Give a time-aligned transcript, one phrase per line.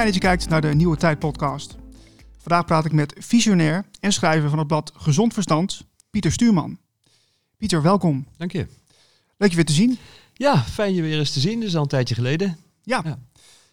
[0.00, 1.76] Fijn dat je kijkt naar de Nieuwe Tijd podcast.
[2.38, 6.78] Vandaag praat ik met visionair en schrijver van het blad Gezond Verstand, Pieter Stuurman.
[7.56, 8.26] Pieter, welkom.
[8.36, 8.66] Dank je.
[9.36, 9.98] Leuk je weer te zien.
[10.34, 11.62] Ja, fijn je weer eens te zien.
[11.62, 12.58] Is al een tijdje geleden.
[12.82, 13.02] Ja.
[13.04, 13.18] ja.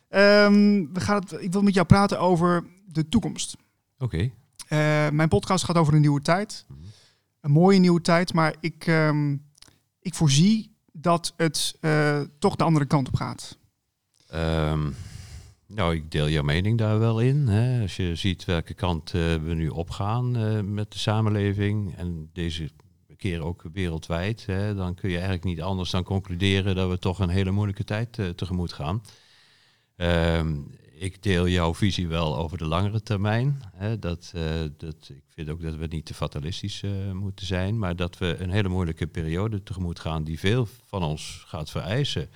[0.09, 3.57] Ehm, we gaan het, ik wil met jou praten over de toekomst.
[3.97, 4.31] Oké.
[4.67, 6.66] Eh, mijn podcast gaat over een nieuwe tijd.
[6.67, 6.80] Mhm.
[7.41, 9.35] Een mooie nieuwe tijd, maar ik, ehm,
[9.99, 13.57] ik voorzie dat het uh, toch de andere kant op gaat.
[14.33, 14.95] Um,
[15.67, 17.48] nou, ik deel jouw mening daar wel in.
[17.48, 17.81] Hè.
[17.81, 22.70] Als je ziet welke kant uh, we nu opgaan uh, met de samenleving en deze
[23.17, 27.20] keer ook wereldwijd, hè, dan kun je eigenlijk niet anders dan concluderen dat we toch
[27.20, 29.02] een hele moeilijke tijd uh, tegemoet gaan.
[29.95, 33.61] Um, ik deel jouw visie wel over de langere termijn.
[33.75, 34.34] Hè, dat,
[34.78, 38.50] dat, ik vind ook dat we niet te fatalistisch moeten zijn, maar dat we een
[38.50, 42.30] hele moeilijke periode tegemoet gaan die veel van ons gaat vereisen.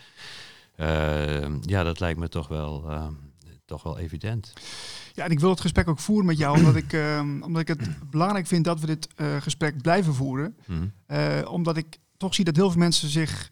[0.82, 3.08] Uh, ja, dat lijkt me toch wel, uh,
[3.72, 4.54] toch wel evident.
[5.14, 7.68] Ja, en ik wil het gesprek ook voeren met jou, omdat ik, uh, omdat ik
[7.68, 10.56] het belangrijk vind dat we dit uh, gesprek blijven voeren.
[10.66, 10.92] Mm.
[11.48, 13.52] omdat ik toch zie dat heel veel mensen zich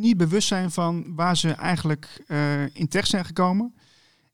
[0.00, 2.24] niet bewust zijn van waar ze eigenlijk
[2.72, 3.74] in terecht zijn gekomen.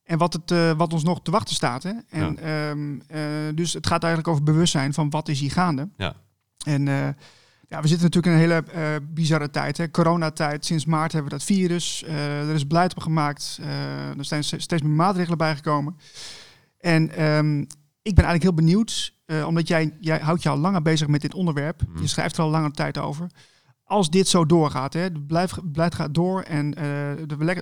[0.03, 1.83] En wat, het, wat ons nog te wachten staat.
[1.83, 1.93] Hè?
[2.09, 2.69] En, ja.
[2.69, 5.89] Ehm, dus het gaat eigenlijk over bewustzijn van wat is hier gaande.
[5.97, 6.15] Ja.
[6.65, 7.15] En
[7.69, 9.77] ja, we zitten natuurlijk in een hele uh, bizarre tijd.
[9.77, 9.91] Hè?
[9.91, 10.65] Coronatijd.
[10.65, 12.03] Sinds maart hebben we dat virus.
[12.03, 13.57] Uh, er is beleid op gemaakt.
[13.61, 15.97] Uh, er zijn steeds meer maatregelen bijgekomen.
[16.79, 17.59] En um,
[18.01, 19.13] ik ben eigenlijk heel benieuwd,
[19.45, 21.81] omdat jij, jij houdt je al langer bezig met dit onderwerp.
[21.87, 22.01] Mm.
[22.01, 23.27] Je schrijft er al lange tijd over.
[23.83, 26.69] Als dit zo doorgaat, hè, het beleid gaat door en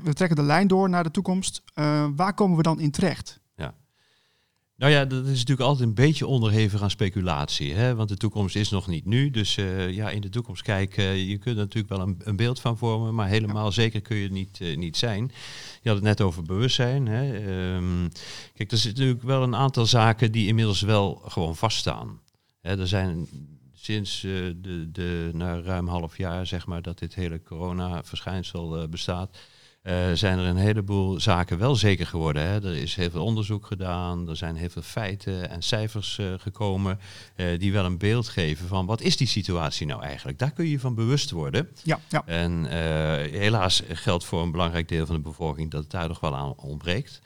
[0.04, 1.64] we, trekken de lijn door naar de toekomst.
[2.16, 3.40] waar komen we dan in terecht?
[4.78, 7.74] Nou ja, dat is natuurlijk altijd een beetje onderhevig aan speculatie.
[7.74, 7.96] Hè?
[7.96, 9.30] Want de toekomst is nog niet nu.
[9.30, 12.60] Dus uh, ja, in de toekomst kijken, je kunt er natuurlijk wel een, een beeld
[12.60, 15.32] van vormen, maar helemaal zeker kun je het niet, uh, niet zijn.
[15.82, 17.08] Je had het net over bewustzijn.
[17.08, 17.36] Hè?
[17.76, 18.10] Um,
[18.54, 22.20] kijk, er zitten natuurlijk wel een aantal zaken die inmiddels wel gewoon vaststaan.
[22.62, 23.28] Hè, er zijn
[23.74, 29.38] sinds de, de, na ruim half jaar, zeg maar, dat dit hele corona-verschijnsel bestaat
[29.88, 32.44] uh, zijn er een heleboel zaken wel zeker geworden.
[32.44, 32.64] Hè.
[32.64, 37.00] Er is heel veel onderzoek gedaan, er zijn heel veel feiten en cijfers uh, gekomen
[37.36, 40.40] uh, die wel een beeld geven van wat is die situatie nou eigenlijk.
[40.40, 41.70] Daar kun je van bewust worden.
[41.84, 42.24] Ja, ja.
[42.26, 42.66] En
[43.32, 46.56] helaas geldt voor een belangrijk deel van de bevolking dat het daar nog wel aan
[46.56, 47.22] ontbreekt.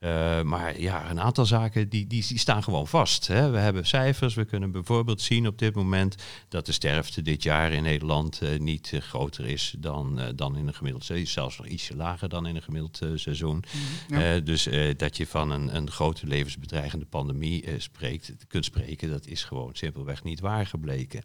[0.00, 3.26] Uh, maar ja, een aantal zaken die, die, die staan gewoon vast.
[3.26, 3.50] Hè.
[3.50, 4.34] We hebben cijfers.
[4.34, 6.14] We kunnen bijvoorbeeld zien op dit moment
[6.48, 10.66] dat de sterfte dit jaar in Nederland uh, niet uh, groter is dan, dan in
[10.66, 11.32] een gemiddeld seizoen.
[11.32, 13.64] Zelfs nog ietsje lager dan in een gemiddeld seizoen.
[14.08, 14.40] Ja.
[14.40, 19.70] dus dat je van een, een grote levensbedreigende pandemie spreekt, kunt spreken, dat is gewoon
[19.74, 21.24] simpelweg niet waar gebleken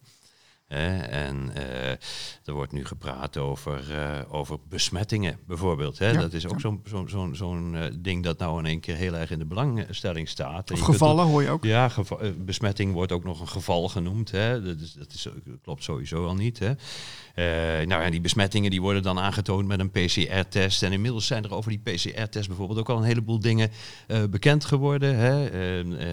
[0.68, 1.90] en uh,
[2.46, 6.00] er wordt nu gepraat over, uh, over besmettingen bijvoorbeeld.
[6.00, 6.14] Hè?
[6.14, 9.16] dat is ook zo'n zo'n zo'n zo'n uh, ding dat nou in één keer heel
[9.16, 10.72] erg in de belangstelling staat.
[10.72, 11.64] Of gevallen hoor je ook.
[11.64, 11.92] Ja,
[12.38, 14.32] besmetting wordt ook nog een geval genoemd.
[14.32, 14.62] Hè?
[14.62, 15.28] Dat, is, dat, is,
[15.62, 16.60] klopt sowieso al niet.
[16.60, 16.74] Hè?
[17.36, 20.84] Nou ja, die besmettingen die worden dan aangetoond met een PCR-test.
[20.84, 23.72] En inmiddels zijn er over die PCR-test bijvoorbeeld ook al een heleboel dingen
[24.30, 25.16] bekend geworden.
[25.16, 25.50] Hè?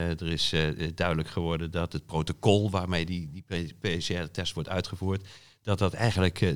[0.09, 0.55] er is
[0.95, 5.29] duidelijk geworden dat het protocol waarmee die, die PCR-test wordt uitgevoerd,
[5.63, 6.55] dat dat eigenlijk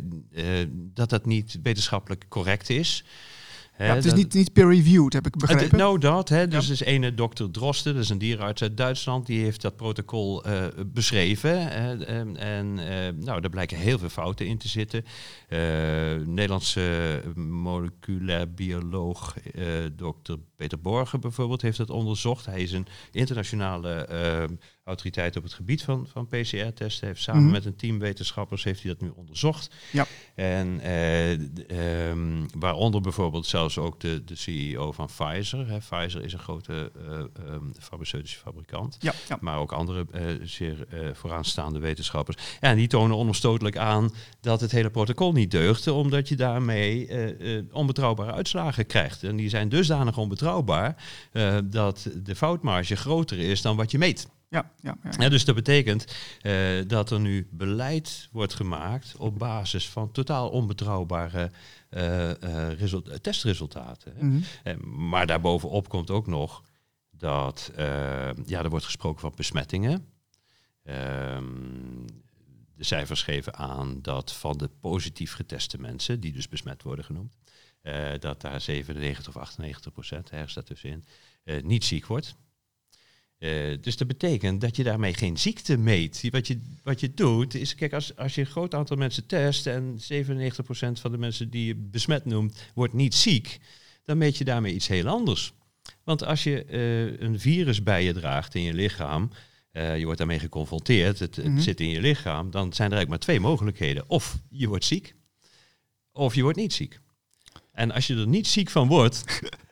[0.76, 3.04] dat dat niet wetenschappelijk correct is.
[3.78, 5.78] Ja, het is niet, niet peer-reviewed, heb ik begrepen.
[5.78, 6.28] Nou, dat.
[6.28, 6.48] Hè.
[6.48, 6.72] Dus ja.
[6.72, 10.66] is ene dokter Drosten, dat is een dierenarts uit Duitsland, die heeft dat protocol uh,
[10.86, 11.70] beschreven.
[12.06, 15.04] en, en uh, nou, daar blijken heel veel fouten in te zitten.
[15.48, 15.58] Uh,
[16.26, 19.36] Nederlandse moleculair bioloog
[19.96, 22.46] dokter Peter Borgen bijvoorbeeld heeft dat onderzocht.
[22.46, 24.06] Hij is een internationale
[24.86, 27.06] autoriteit op het gebied van, van PCR-testen.
[27.06, 27.56] Heeft samen mm -hmm.
[27.56, 29.70] met een team wetenschappers heeft hij dat nu onderzocht.
[29.92, 30.06] Ja.
[30.34, 30.90] En
[31.76, 35.68] um, waaronder bijvoorbeeld zelfs ook de, de CEO van Pfizer.
[35.68, 35.78] Hè.
[35.78, 38.96] Pfizer is een grote uh, um, farmaceutische fabrikant.
[39.00, 39.38] Ja, ja.
[39.40, 42.36] Maar ook andere uh, zeer vooraanstaande wetenschappers.
[42.60, 47.08] En die tonen onafstotelijk aan dat het hele protocol niet deugde, omdat je daarmee
[47.72, 49.22] onbetrouwbare uitslagen krijgt.
[49.22, 50.45] En die zijn dusdanig onbetrouwbaar
[51.64, 54.28] dat de foutmarge groter is dan wat je meet.
[54.48, 55.10] Ja, ja, ja.
[55.18, 60.48] ja, dus dat betekent uh, dat er nu beleid wordt gemaakt op basis van totaal
[60.48, 61.50] onbetrouwbare
[61.90, 62.90] uh, uh,
[63.20, 64.14] testresultaten.
[64.18, 65.08] Mm -hmm.
[65.08, 66.62] maar daarbovenop komt ook nog
[67.10, 67.70] dat
[68.46, 70.06] ja, er wordt gesproken van besmettingen.
[70.82, 72.06] Ehm,
[72.74, 77.36] de cijfers geven aan dat van de positief geteste mensen, die dus besmet worden genoemd,
[78.18, 81.04] dat daar 97 of 98 procent, ergens daartussenin,
[81.62, 82.36] niet ziek wordt.
[83.38, 86.28] Uh, dus dat betekent dat je daarmee geen ziekte meet.
[86.30, 89.66] Wat je, wat je doet is, kijk, als, als je een groot aantal mensen test
[89.66, 89.98] en 97%
[90.92, 93.58] van de mensen die je besmet noemt, wordt niet ziek,
[94.04, 95.52] dan meet je daarmee iets heel anders.
[96.04, 99.30] Want als je eh, een virus bij je draagt in je lichaam,
[99.72, 101.58] uh, je wordt daarmee geconfronteerd, het, het, mhm.
[101.58, 104.04] zit in je lichaam, dan zijn er eigenlijk maar twee mogelijkheden.
[104.08, 105.14] Of je wordt ziek,
[106.12, 107.00] of je wordt niet ziek.
[107.76, 109.24] En als je er niet ziek van wordt,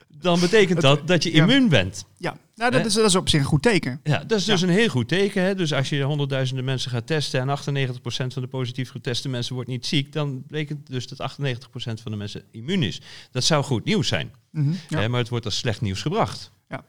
[0.09, 2.05] dan betekent dat dat je immuun bent.
[2.19, 4.01] Ja, nou, dat, is, dat is op zich een goed teken.
[4.03, 5.43] Ja, dat is dus een heel goed teken.
[5.43, 5.55] Hè?
[5.55, 9.69] Dus als je honderdduizenden mensen gaat testen en 98% van de positief geteste mensen wordt
[9.69, 11.37] niet ziek, dan betekent dus dat 98%
[11.75, 13.01] van de mensen immuun is.
[13.31, 14.33] Dat zou goed nieuws zijn.
[14.51, 16.53] Mm maar het wordt als slecht nieuws gebracht.
[16.69, 16.85] Ja.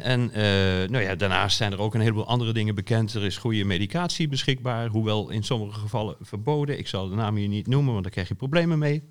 [0.00, 0.34] en uh,
[0.90, 3.14] nou ja, daarnaast zijn er ook een heleboel andere dingen bekend.
[3.14, 6.78] Er is goede medicatie beschikbaar, hoewel in sommige gevallen verboden.
[6.78, 9.02] Ik zal de naam hier niet noemen, want daar krijg je problemen mee.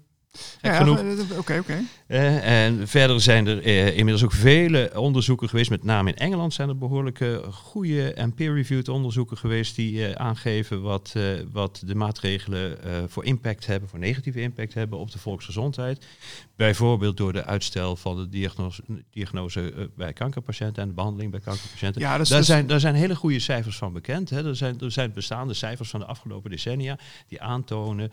[0.62, 0.90] Ja,
[1.38, 1.84] oké, oké.
[2.08, 6.54] Eh, en verder zijn er uh, inmiddels ook vele onderzoeken geweest, met name in Engeland
[6.54, 11.16] zijn er behoorlijke goede en peer-reviewed onderzoeken geweest die aangeven wat,
[11.52, 12.78] wat de maatregelen
[13.08, 16.06] voor impact hebben, voor negatieve impact hebben op de volksgezondheid.
[16.63, 22.01] Bijvoorbeeld door de uitstel van de diagnose, diagnose bij kankerpatiënten en de behandeling bij kankerpatiënten.
[22.01, 24.30] Ja, dus, daar, zijn, daar zijn hele goede cijfers van bekend.
[24.30, 24.48] Hè.
[24.48, 28.12] Er, zijn, er zijn bestaande cijfers van de afgelopen decennia die aantonen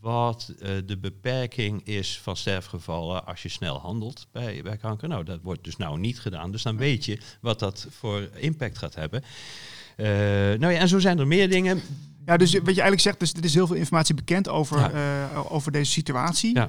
[0.00, 5.08] wat uh, de beperking is van sterfgevallen als je snel handelt bij, bij kanker.
[5.08, 6.50] Nou, dat wordt dus nou niet gedaan.
[6.50, 9.22] Dus dan weet je wat dat voor impact gaat hebben.
[9.96, 10.06] Uh,
[10.58, 11.82] nou ja, en zo zijn er meer dingen.
[12.26, 15.30] Ja, dus wat je eigenlijk zegt, dus er is heel veel informatie bekend over, ja.
[15.32, 16.54] uh, over deze situatie.
[16.54, 16.68] Ja.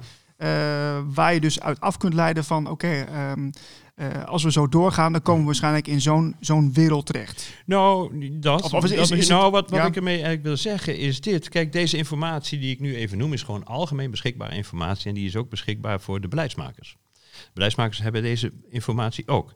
[1.13, 3.51] Waar je dus uit af kunt leiden van oké, okay, um,
[3.95, 7.53] uh, als we zo doorgaan, dan komen we waarschijnlijk in zo'n zo'n wereld terecht.
[7.65, 8.63] Nou, dat.
[8.63, 11.49] Of, of is, is, is nou, wat, wat ik ermee eigenlijk wil zeggen is dit.
[11.49, 15.07] Kijk, deze informatie die ik nu even noem, is gewoon algemeen beschikbare informatie.
[15.07, 16.97] En die is ook beschikbaar voor de beleidsmakers.
[17.53, 19.53] Beleidsmakers hebben deze informatie ook.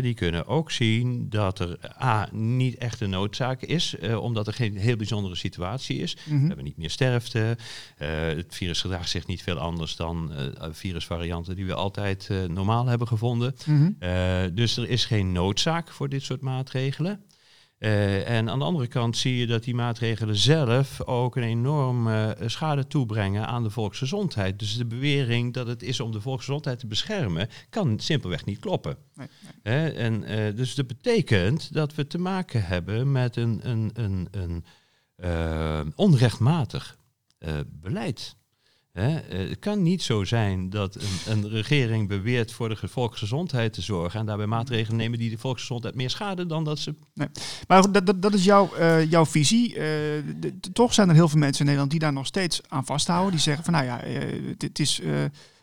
[0.00, 4.52] die kunnen ook zien dat er A, niet echt een noodzaak is, uh, omdat er
[4.52, 6.16] geen heel bijzondere situatie is.
[6.24, 6.40] Mhm.
[6.40, 7.56] We hebben niet meer sterfte.
[7.98, 10.32] Uh, het virus gedraagt zich niet veel anders dan
[10.70, 13.54] virusvarianten die we altijd normaal hebben gevonden.
[13.66, 14.54] Mhm.
[14.54, 17.24] dus er is geen noodzaak voor dit soort maatregelen.
[17.80, 22.36] Uh, en aan de andere kant zie je dat die maatregelen zelf ook een enorme
[22.40, 24.58] uh, schade toebrengen aan de volksgezondheid.
[24.58, 28.96] Dus de bewering dat het is om de volksgezondheid te beschermen, kan simpelweg niet kloppen.
[29.14, 29.28] Nee,
[29.62, 29.92] nee.
[29.92, 34.28] en, uh, dus dat betekent dat we te maken hebben met een, een, een,
[35.16, 36.96] een onrechtmatig
[37.66, 38.36] beleid.
[38.92, 43.82] Eh, het kan niet zo zijn dat een, een, regering beweert voor de volksgezondheid te
[43.82, 46.94] zorgen en daarbij maatregelen nemen die de volksgezondheid meer schaden dan dat ze.
[47.14, 47.28] Nee.
[47.68, 49.76] Maar dat, dat, dat is jouw, uh, jouw visie.
[49.76, 49.84] Uh,
[50.72, 53.30] toch zijn er heel veel mensen in Nederland die daar nog steeds aan vasthouden.
[53.30, 54.00] Die zeggen van nou ja,
[54.58, 55.00] het is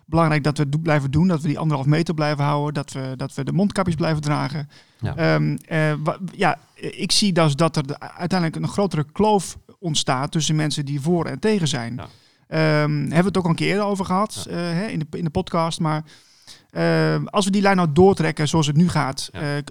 [0.05, 3.13] belangrijk dat we het blijven doen, dat we die anderhalf meter blijven houden, dat we,
[3.15, 4.69] dat we de mondkapjes blijven dragen.
[4.99, 5.57] Ja, um,
[6.35, 11.25] ja ik zie dus dat er uiteindelijk een grotere kloof ontstaat tussen mensen die voor
[11.25, 11.95] en tegen zijn.
[11.95, 12.07] Ja.
[12.49, 15.23] Um, hebben we het ook al een keer over gehad uh, hè, in, de, in
[15.23, 15.79] de podcast.
[15.79, 16.03] Maar
[16.71, 19.57] uh, als we die lijn nou doortrekken zoals het nu gaat, ja.
[19.57, 19.63] uh,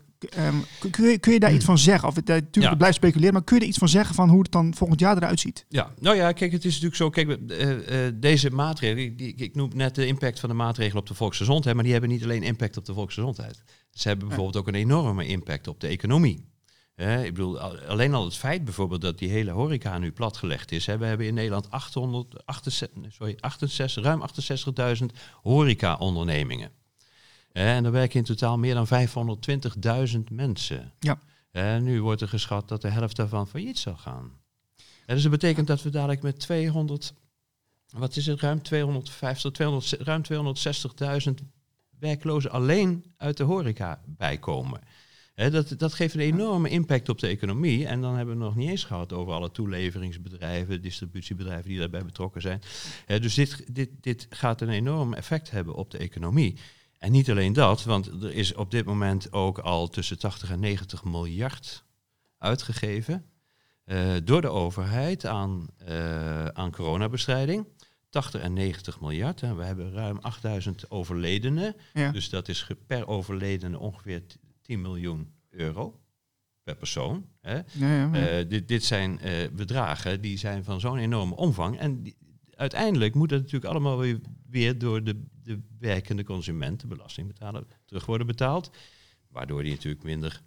[0.91, 2.09] kun, je, kun je daar iets van zeggen?
[2.09, 2.77] Of het, natuurlijk ja.
[2.77, 5.17] blijft speculeren, maar kun je er iets van zeggen van hoe het dan volgend jaar
[5.17, 5.65] eruit ziet?
[5.69, 7.11] Ja, nou ja, kijk, het is natuurlijk zo.
[7.11, 11.15] Kijk, uh, deze maatregelen, ik, ik, noem net de impact van de maatregelen op de
[11.15, 13.63] volksgezondheid, maar die hebben niet alleen impact op de volksgezondheid.
[13.91, 16.45] Ze hebben bijvoorbeeld ook een enorme impact op de economie
[16.97, 20.87] ik bedoel, alleen al het feit bijvoorbeeld dat die hele horeca nu platgelegd is.
[20.87, 20.99] Hè.
[20.99, 24.23] We hebben in Nederland 868, sorry, 68, ruim
[24.99, 25.05] 68.000
[25.43, 26.71] horeca-ondernemingen.
[27.53, 28.87] En er werken in totaal meer dan
[30.17, 30.93] 520.000 mensen.
[30.99, 31.19] Ja.
[31.51, 34.33] En nu wordt er geschat dat de helft daarvan failliet zal gaan.
[35.07, 37.15] En dus dat betekent dat we dadelijk met 200,
[37.91, 40.23] wat is het, ruim 250, 200, ruim
[41.39, 41.47] 260.000
[41.99, 44.81] werklozen alleen uit de horeca bijkomen
[45.37, 47.87] dat, dat geeft een enorme impact op de economie.
[47.87, 52.41] En dan hebben we nog niet eens gehad over alle toeleveringsbedrijven, distributiebedrijven die daarbij betrokken
[52.41, 52.61] zijn.
[53.07, 56.59] dus dit, dit, dit gaat een enorm effect hebben op de economie.
[56.99, 60.61] En niet alleen dat, want er is op dit moment ook al tussen 80 en
[60.61, 61.85] 90 miljard
[62.39, 63.25] uitgegeven
[63.87, 67.67] uh, door de overheid aan, uh, aan coronabestrijding.
[68.11, 69.43] 80 en 90 miljard.
[69.43, 71.77] En we hebben ruim 8000 overledenen.
[71.93, 72.11] Ja.
[72.11, 74.23] Dus dat is per overledene ongeveer
[74.67, 76.01] 10 miljoen euro
[76.63, 77.27] per persoon.
[77.41, 77.55] Hè.
[77.55, 81.79] Ja, ja, uh, dit, dit zijn uh, bedragen die zijn van zo'n enorme omvang.
[81.79, 82.17] En die,
[82.51, 84.21] uiteindelijk moet dat natuurlijk allemaal weer,
[84.51, 88.71] weer door de, de werkende consument, de belastingbetaler, terug worden betaald.
[89.29, 90.43] Waardoor die natuurlijk minder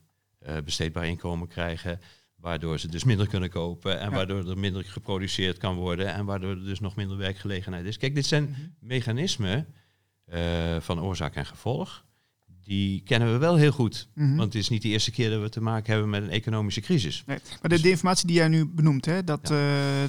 [0.47, 1.99] uh, besteedbaar inkomen krijgen.
[2.35, 6.49] Waardoor ze dus minder kunnen kopen en waardoor er minder geproduceerd kan worden en waardoor
[6.49, 7.97] er dus nog minder werkgelegenheid is.
[7.97, 8.75] Kijk, dit zijn -hmm.
[8.79, 9.67] mechanismen
[10.79, 12.05] van oorzaak en gevolg
[12.69, 14.07] die kennen we wel heel goed.
[14.13, 14.35] Mhm.
[14.35, 16.81] Want het is niet de eerste keer dat we te maken hebben met een economische
[16.81, 17.23] crisis.
[17.25, 19.57] Nee, maar de, de informatie die jij nu benoemt, hè, dat, eh,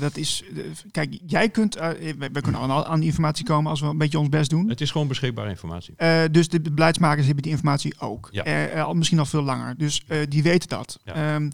[0.00, 0.42] dat is.
[0.56, 1.76] eh, kijk, jij kunt.
[1.76, 1.88] eh,
[2.18, 4.68] wij, wij kunnen aan, aan die informatie komen als we een beetje ons best doen.
[4.68, 5.94] Het is gewoon beschikbare informatie.
[6.30, 8.28] Dus de beleidsmakers hebben die informatie ook.
[8.30, 8.92] Ja.
[8.92, 9.74] Misschien al veel langer.
[9.76, 10.98] Dus die weten dat.
[11.04, 11.34] Ja.
[11.34, 11.50] Ehm,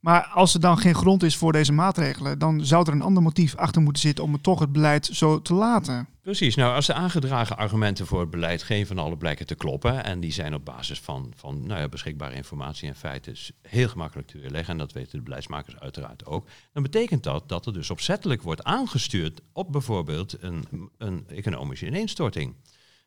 [0.00, 3.22] maar als er dan geen grond is voor deze maatregelen, dan zou er een ander
[3.22, 6.08] motief achter moeten zitten om het toch het beleid zo te laten.
[6.22, 6.54] Precies.
[6.54, 10.20] Nou, als de aangedragen argumenten voor het beleid geen van alle blijken te kloppen, en
[10.20, 14.38] die zijn op basis van, van nou ja, beschikbare informatie en feiten heel gemakkelijk te
[14.38, 18.42] weerleggen, en dat weten de beleidsmakers uiteraard ook, dan betekent dat dat er dus opzettelijk
[18.42, 20.64] wordt aangestuurd op bijvoorbeeld een,
[20.98, 22.54] een economische ineenstorting.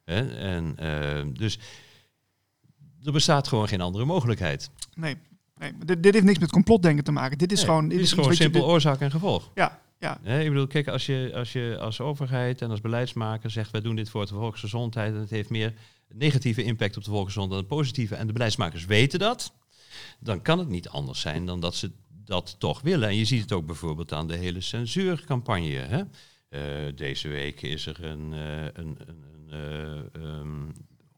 [0.04, 0.38] Hè?
[0.38, 1.60] En, eh, dus
[3.04, 4.70] er bestaat gewoon geen andere mogelijkheid.
[4.96, 5.18] Nee,
[5.62, 7.38] nee dit, dit heeft niks met complotdenken te maken.
[7.38, 7.88] Dit is Nee, gewoon.
[7.88, 9.52] dit is gewoon je- simpel dit- oorzaak en gevolg.
[9.56, 10.18] Ja, ja.
[10.20, 13.96] Ik bedoel, kijk, als je, als je als overheid en als beleidsmaker zegt, wij doen
[13.96, 15.74] dit voor de volksgezondheid en het heeft meer
[16.14, 19.54] negatieve impact op de volksgezondheid dan positieve en de beleidsmakers weten dat,
[20.20, 21.92] dan kan het niet anders zijn dan dat ze
[22.26, 23.10] dat toch willen.
[23.10, 25.78] En je ziet het ook bijvoorbeeld aan de hele censuurcampagne.
[25.78, 26.02] Hè?
[26.50, 29.50] Eh, deze week is er een, eh, een, een, een
[30.14, 30.70] eh, ehm,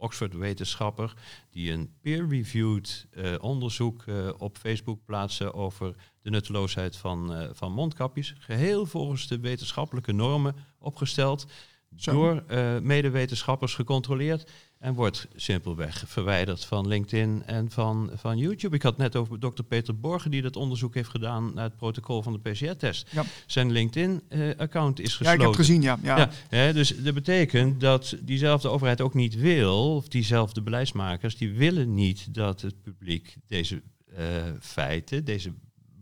[0.03, 1.13] Oxford-wetenschapper
[1.49, 7.71] die een peer-reviewed eh, onderzoek eh, op Facebook plaatste over de nutteloosheid van, eh, van
[7.71, 8.35] mondkapjes.
[8.39, 11.45] Geheel volgens de wetenschappelijke normen opgesteld,
[11.95, 12.11] Zo.
[12.11, 12.43] door
[12.81, 14.51] medewetenschappers gecontroleerd
[14.83, 18.75] en wordt simpelweg verwijderd van LinkedIn en van, van YouTube.
[18.75, 22.21] Ik had net over dokter Peter Borgen die dat onderzoek heeft gedaan naar het protocol
[22.21, 23.07] van de PCR-test.
[23.11, 23.23] Ja.
[23.45, 25.33] Zijn LinkedIn-account is ja, gesloten.
[25.33, 25.99] ik heb het gezien, ja.
[26.03, 26.17] ja.
[26.17, 31.53] Ja, hè, dus dat betekent dat diezelfde overheid ook niet wil, of diezelfde beleidsmakers, die
[31.53, 33.81] willen niet dat het publiek deze
[34.15, 34.25] eh,
[34.59, 35.53] feiten, deze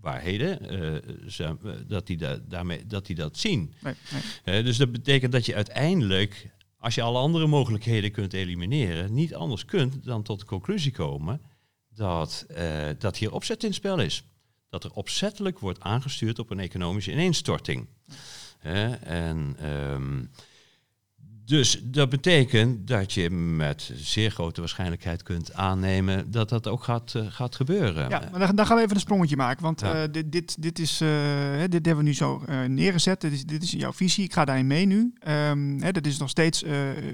[0.01, 3.73] waarheden, eh, ze- eh, dat, die da- daarmee, dat die dat zien.
[3.81, 4.21] Nee, nee.
[4.55, 6.49] Hè, dus dat betekent dat je uiteindelijk,
[6.81, 11.41] als je alle andere mogelijkheden kunt elimineren, niet anders kunt dan tot de conclusie komen
[11.89, 14.23] dat, eh, dat hier opzet in spel is.
[14.69, 17.87] Dat er opzettelijk wordt aangestuurd op een economische ineenstorting.
[18.61, 20.23] En ehm,
[21.45, 27.15] dus dat betekent dat je met zeer grote waarschijnlijkheid kunt aannemen dat dat ook gaat,
[27.15, 28.09] eh, gaat gebeuren.
[28.09, 29.63] Ja, maar dan, dan gaan we even een sprongetje maken.
[29.63, 30.03] Want Ja.
[30.03, 31.09] eh, dit, dit, dit, is, eh,
[31.59, 33.21] dit hebben we nu zo neergezet.
[33.21, 34.23] Dit is, dit is jouw visie.
[34.23, 35.13] Ik ga daarin mee nu.
[35.19, 36.63] Ehm, hè, dat is nog steeds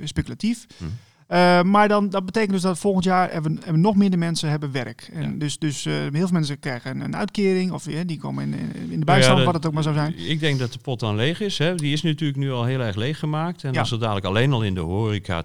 [0.03, 0.65] speculatief.
[0.77, 0.85] Hm.
[1.27, 4.71] Eh, maar dan, dat betekent dus dat volgend jaar hebben, hebben nog minder mensen hebben
[4.71, 5.09] werk.
[5.13, 5.37] En Ja.
[5.37, 8.53] Dus, dus eh, heel veel mensen krijgen een, een uitkering of eh, die komen in,
[8.53, 10.17] in de Nou bijstand, ja, wat het ook maar zou zijn.
[10.17, 11.57] Ik denk dat de pot dan leeg is.
[11.57, 11.75] Hè.
[11.75, 13.63] Die is natuurlijk nu al heel erg leeg gemaakt.
[13.63, 13.79] En Ja.
[13.79, 15.43] als er dadelijk alleen al in de horeca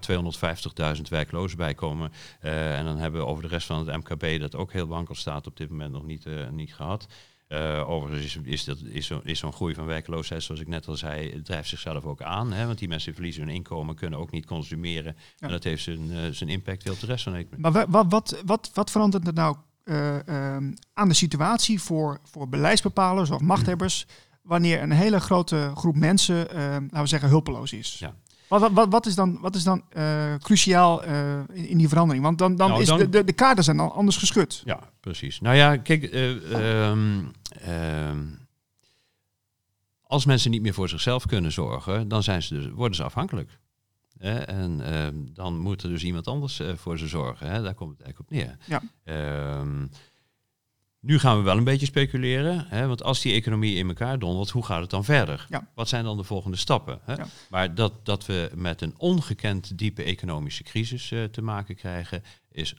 [0.97, 2.13] 250.000 werklozen bij komen.
[2.41, 5.47] en dan hebben we over de rest van het MKB, dat ook heel wankel staat,
[5.47, 7.07] op dit moment nog niet, niet gehad.
[7.53, 10.89] Eh, overigens is, is, dat, is, zo, is zo'n groei van werkloosheid, zoals ik net
[10.89, 12.53] al zei, het drijft zichzelf ook aan.
[12.53, 15.17] Hè, want die mensen verliezen hun inkomen, kunnen ook niet consumeren.
[15.17, 15.47] Ja.
[15.47, 17.71] En dat heeft zijn, eh, zijn impact weer op de rest van de economie.
[17.71, 22.21] Maar wa- wat, wat, wat, wat verandert er nou eh, ehm, aan de situatie voor,
[22.25, 24.07] voor beleidsbepalers of machthebbers
[24.43, 27.97] wanneer een hele grote groep mensen, eh, laten we zeggen, hulpeloos is?
[27.99, 28.15] Ja.
[28.61, 32.25] Wat, wat, wat, is dan, wat is dan eh, cruciaal eh, in, in die verandering?
[32.25, 34.63] Want dan, dan Nou, is dan- de, de, de kaarten zijn dan anders geschud.
[34.65, 35.41] Ja, precies.
[35.41, 36.53] Nou ja, kijk, eh,
[36.91, 37.25] ehm,
[37.61, 38.27] ehm,
[40.03, 43.59] als mensen niet meer voor zichzelf kunnen zorgen, dan zijn ze dus, worden ze afhankelijk.
[44.19, 47.51] En ehm, dan moet er dus iemand anders voor ze zorgen.
[47.51, 47.63] Hè?
[47.63, 48.57] Daar komt het eigenlijk op neer.
[48.67, 48.83] Ja.
[51.03, 52.67] Nu gaan we wel een beetje speculeren.
[52.69, 52.87] Hè?
[52.87, 55.47] Want als die economie in elkaar dondert, hoe gaat het dan verder?
[55.49, 55.69] Ja.
[55.75, 57.01] Wat zijn dan de volgende stappen?
[57.05, 57.15] Hè?
[57.15, 57.27] Ja.
[57.51, 62.75] Maar dat, dat we met een ongekend diepe economische crisis eh, te maken krijgen, is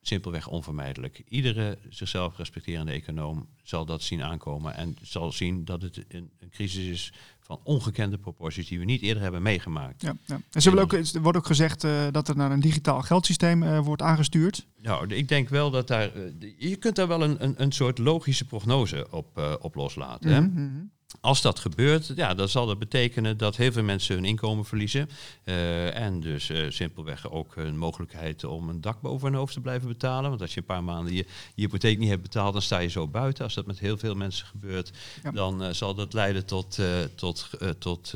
[0.00, 1.22] simpelweg onvermijdelijk.
[1.28, 6.50] Iedere zichzelf respecterende econoom zal dat zien aankomen en zal zien dat het een, een
[6.50, 7.12] crisis is
[7.52, 10.02] van ongekende proporties die we niet eerder hebben meegemaakt.
[10.02, 10.40] Ja, ja.
[10.50, 13.78] En ze ook, er wordt ook gezegd eh, dat er naar een digitaal geldsysteem eh,
[13.78, 14.66] wordt aangestuurd.
[14.82, 16.12] Nou, ik denk wel dat daar.
[16.14, 16.22] eh,
[16.58, 20.30] Je kunt daar wel een, een, een soort logische prognose op, op loslaten.
[20.44, 20.82] Mhm, mhm.
[21.20, 25.08] Als dat gebeurt, ja, dan zal dat betekenen dat heel veel mensen hun inkomen verliezen.
[25.44, 29.60] eh, en dus eh, simpelweg ook hun mogelijkheid om een dak boven hun hoofd te
[29.60, 30.30] blijven betalen.
[30.30, 32.88] Want als je een paar maanden je, je hypotheek niet hebt betaald, dan sta je
[32.88, 33.44] zo buiten.
[33.44, 34.90] Als dat met heel veel mensen gebeurt,
[35.22, 35.30] Ja.
[35.30, 36.78] dan eh, zal dat leiden tot,
[37.14, 38.12] tot, tot,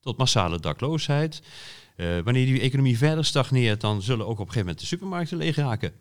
[0.00, 1.42] tot massale dakloosheid.
[1.96, 5.56] Wanneer die economie verder stagneert, dan zullen ook op een gegeven moment de supermarkten leeg
[5.56, 5.92] raken.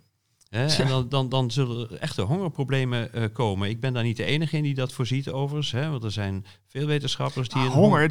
[0.55, 0.77] Hè, Ja.
[0.77, 3.69] En dan, dan, dan zullen er echte hongerproblemen eh, komen.
[3.69, 5.71] Ik ben daar niet de enige in die dat voorziet overigens.
[5.71, 7.61] Hè, want er zijn Veel wetenschappers die...
[7.61, 8.09] Ah, honger,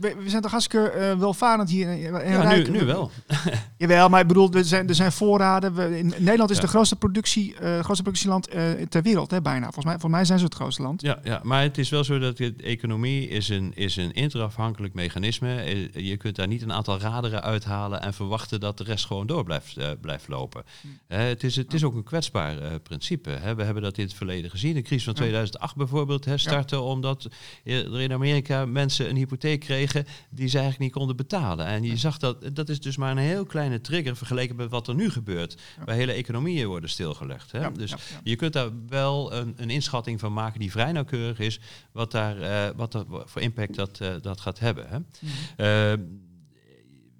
[0.00, 1.88] we zijn toch hartstikke eh, welvarend hier.
[1.88, 2.70] En Ja, rijk.
[2.70, 3.10] nu, nu wel.
[3.78, 5.74] Jawel, maar ik bedoel, er zijn, er zijn voorraden.
[5.74, 6.62] We, in Nederland is Ja.
[6.62, 9.62] de grootste, productie, eh, grootste productieland eh, ter wereld, hè, bijna.
[9.64, 11.02] Volgens mij, volgens mij zijn ze het grootste land.
[11.02, 14.94] Ja, ja, maar het is wel zo dat de economie is een, is een interafhankelijk
[14.94, 15.78] mechanisme.
[15.92, 19.44] Je kunt daar niet een aantal raderen uithalen en verwachten dat de rest gewoon door
[19.44, 20.64] blijft, blijft lopen.
[21.06, 23.30] Eh, het, is, het is ook een kwetsbaar principe.
[23.30, 23.54] Hè.
[23.54, 24.74] We hebben dat in het verleden gezien.
[24.74, 25.20] De crisis van Ja.
[25.20, 27.28] 2008 bijvoorbeeld hè, startte omdat
[27.64, 31.66] er in Amerika mensen een hypotheek kregen die ze eigenlijk niet konden betalen.
[31.66, 34.88] En je zag dat, dat is dus maar een heel kleine trigger vergeleken met wat
[34.88, 35.60] er nu gebeurt.
[35.78, 35.84] Ja.
[35.84, 37.52] Waar hele economieën worden stilgelegd.
[37.52, 37.60] Hè.
[37.60, 41.38] Ja, dus ja, je kunt daar wel een, een inschatting van maken die vrij nauwkeurig
[41.38, 41.60] is,
[41.92, 44.88] wat, daar, eh, wat dat voor impact dat, eh, dat gaat hebben.
[44.88, 44.98] Hè.
[44.98, 45.30] Mhm.
[45.56, 46.06] Eh,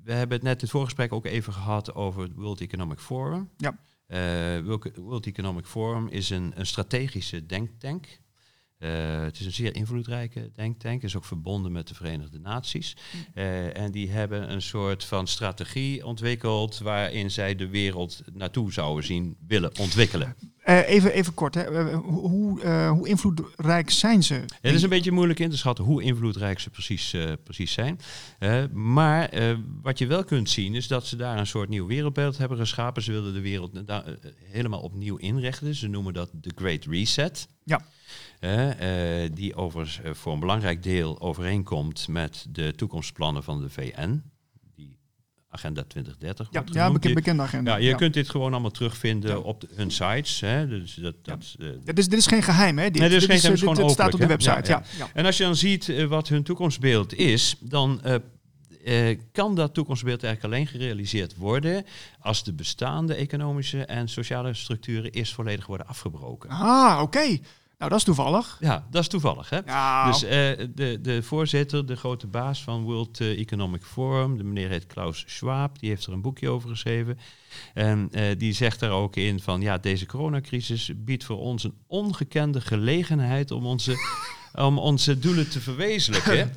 [0.05, 3.51] we hebben het net in het voorgesprek ook even gehad over het World Economic Forum.
[3.57, 3.79] Ja.
[4.63, 8.21] World- World Economic Forum is een, een strategische denktank.
[8.79, 12.97] Eh, het is een zeer invloedrijke denktank, is ook verbonden met de Verenigde Naties.
[13.35, 19.05] Eh, en die hebben een soort van strategie ontwikkeld waarin zij de wereld naartoe zouden
[19.05, 20.37] zien willen ontwikkelen.
[20.67, 21.93] Eh, even, even kort, hè.
[21.95, 24.35] Hoe, hoe, eh, hoe invloedrijk zijn ze?
[24.35, 27.73] Ja, het is een beetje moeilijk in te schatten hoe invloedrijk ze precies, eh, precies
[27.73, 28.01] zijn.
[28.73, 32.39] Maar eh, wat je wel kunt zien is dat ze daar een soort nieuw wereldbeeld
[32.39, 33.03] hebben geschapen.
[33.03, 33.71] Ze wilden de wereld
[34.45, 35.75] helemaal opnieuw inrichten.
[35.75, 37.49] Ze noemen dat de Great Reset.
[37.65, 37.85] Ja.
[38.41, 44.23] Eh, die overigens eh, voor een belangrijk deel overeenkomt met de toekomstplannen van de VN.
[44.75, 44.97] Die
[45.49, 47.71] Agenda 2030 Ja, ja bekende agenda.
[47.73, 47.97] ja, je Ja.
[47.97, 49.37] kunt dit gewoon allemaal terugvinden Ja.
[49.39, 50.41] op de- hun sites.
[50.41, 50.69] Hè?
[50.69, 52.91] Dus dat, dat, eh, Ja, dus dit is geen geheim, hè?
[52.91, 54.83] Dit, Nee, dit is geen eh, geheim, dit- gewoon dit staat op de website, Ja.
[55.15, 58.01] En als je dan ziet wat hun toekomstbeeld is, dan
[59.33, 61.85] kan dat toekomstbeeld eigenlijk alleen gerealiseerd worden
[62.21, 66.51] als de bestaande economische en sociale structuren eerst volledig worden afgebroken.
[66.51, 67.39] Ah, oké.
[67.79, 68.57] Nou, dat is toevallig.
[68.61, 69.51] Ja, dat is toevallig.
[69.51, 69.61] Hè?
[70.11, 74.69] Dus eh, de, de voorzitter, de grote baas van World eh, Economic Forum, de meneer
[74.69, 77.19] heet Klaus Schwab, die heeft er een boekje over geschreven.
[77.75, 81.75] En eh, die zegt daar ook in van, ja, deze coronacrisis biedt voor ons een
[81.87, 83.97] ongekende gelegenheid om onze,
[84.55, 86.53] om onze doelen te verwezenlijken.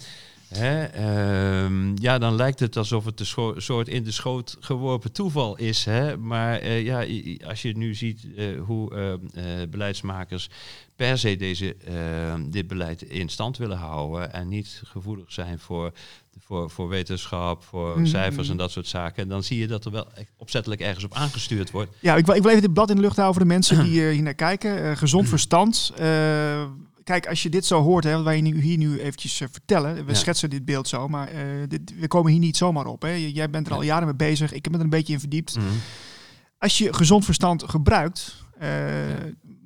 [0.49, 5.57] Hè, ehm, ja, dan lijkt het alsof het een soort in de schoot geworpen toeval
[5.57, 5.85] is.
[5.85, 6.17] Hè?
[6.17, 7.05] Maar eh, ja,
[7.47, 8.95] als je nu ziet eh, hoe
[9.35, 10.49] eh, eh, beleidsmakers
[10.95, 11.93] per se deze, eh,
[12.49, 15.91] dit beleid in stand willen houden en niet gevoelig zijn voor,
[16.39, 18.05] voor, voor wetenschap, voor Mhm.
[18.05, 20.07] cijfers en dat soort zaken, dan zie je dat er wel
[20.37, 21.95] opzettelijk ergens op aangestuurd wordt.
[21.99, 23.79] Ja, ik wil, ik wil even dit blad in de lucht houden voor de mensen
[23.83, 24.97] die hier naar kijken.
[24.97, 25.93] Gezond verstand.
[27.03, 30.05] Kijk, als je dit zo hoort, hè, wat wij hier nu eventjes eh, vertellen.
[30.05, 30.17] We Ja.
[30.17, 33.01] schetsen dit beeld zo, maar eh, dit, we komen hier niet zomaar op.
[33.01, 33.09] Hè.
[33.09, 34.51] Jij bent er al jaren mee bezig.
[34.53, 35.57] Ik heb me er een beetje in verdiept.
[36.57, 38.69] Als je gezond verstand gebruikt, eh,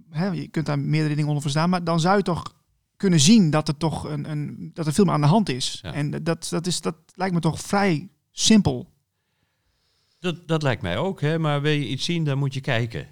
[0.10, 2.54] hè, je kunt daar meerdere dingen onder verstaan, maar dan zou je toch
[2.98, 5.80] kunnen zien dat er toch een, een, dat er veel meer aan de hand is.
[5.82, 5.94] Ja.
[5.94, 8.92] En dat, dat, is, dat lijkt me toch vrij simpel.
[10.20, 11.40] Dat, dat lijkt mij ook, hè?
[11.40, 13.08] maar wil je iets zien, dan moet je kijken.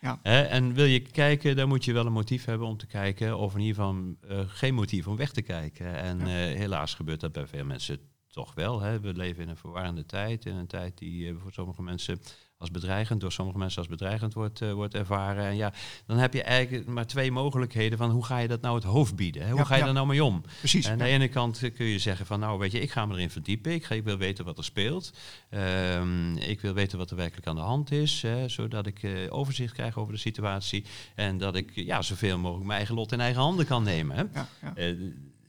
[0.00, 0.18] Ja.
[0.22, 0.42] Hè?
[0.42, 3.54] En wil je kijken, dan moet je wel een motief hebben om te kijken, of
[3.54, 5.96] in ieder geval eh, geen motief om weg te kijken.
[5.96, 6.24] En Ja.
[6.24, 7.98] eh, helaas gebeurt dat bij veel mensen
[8.30, 8.80] toch wel.
[8.80, 9.00] Hè?
[9.00, 12.20] We leven in een verwarrende tijd, in een tijd die eh, voor sommige mensen
[12.58, 15.44] als bedreigend, door sommige mensen als bedreigend wordt, eh, wordt ervaren.
[15.44, 15.72] En ja,
[16.06, 19.16] dan heb je eigenlijk maar twee mogelijkheden van hoe ga je dat nou het hoofd
[19.16, 19.42] bieden?
[19.42, 19.48] Hè?
[19.50, 19.84] Hoe Ja, ga je ja.
[19.84, 20.42] daar nou mee om?
[20.58, 20.86] Precies.
[20.86, 23.06] En aan de ene kant eh, kun je zeggen van nou weet je, ik ga
[23.06, 23.72] me erin verdiepen.
[23.72, 25.12] Ik, wil weten wat er speelt.
[25.50, 28.22] Ehm, ik wil weten wat er werkelijk aan de hand is.
[28.22, 30.84] Hè, zodat ik eh, overzicht krijg over de situatie.
[31.14, 34.16] En dat ik ja, zoveel mogelijk mijn eigen lot in eigen handen kan nemen.
[34.16, 34.22] Hè.
[34.32, 34.48] Ja,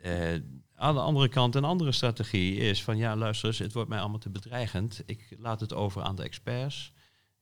[0.03, 0.39] ja.
[0.75, 3.99] Aan de andere kant, een andere strategie is van ja, luister eens, het wordt mij
[3.99, 5.03] allemaal te bedreigend.
[5.05, 6.93] Ik laat het over aan de experts.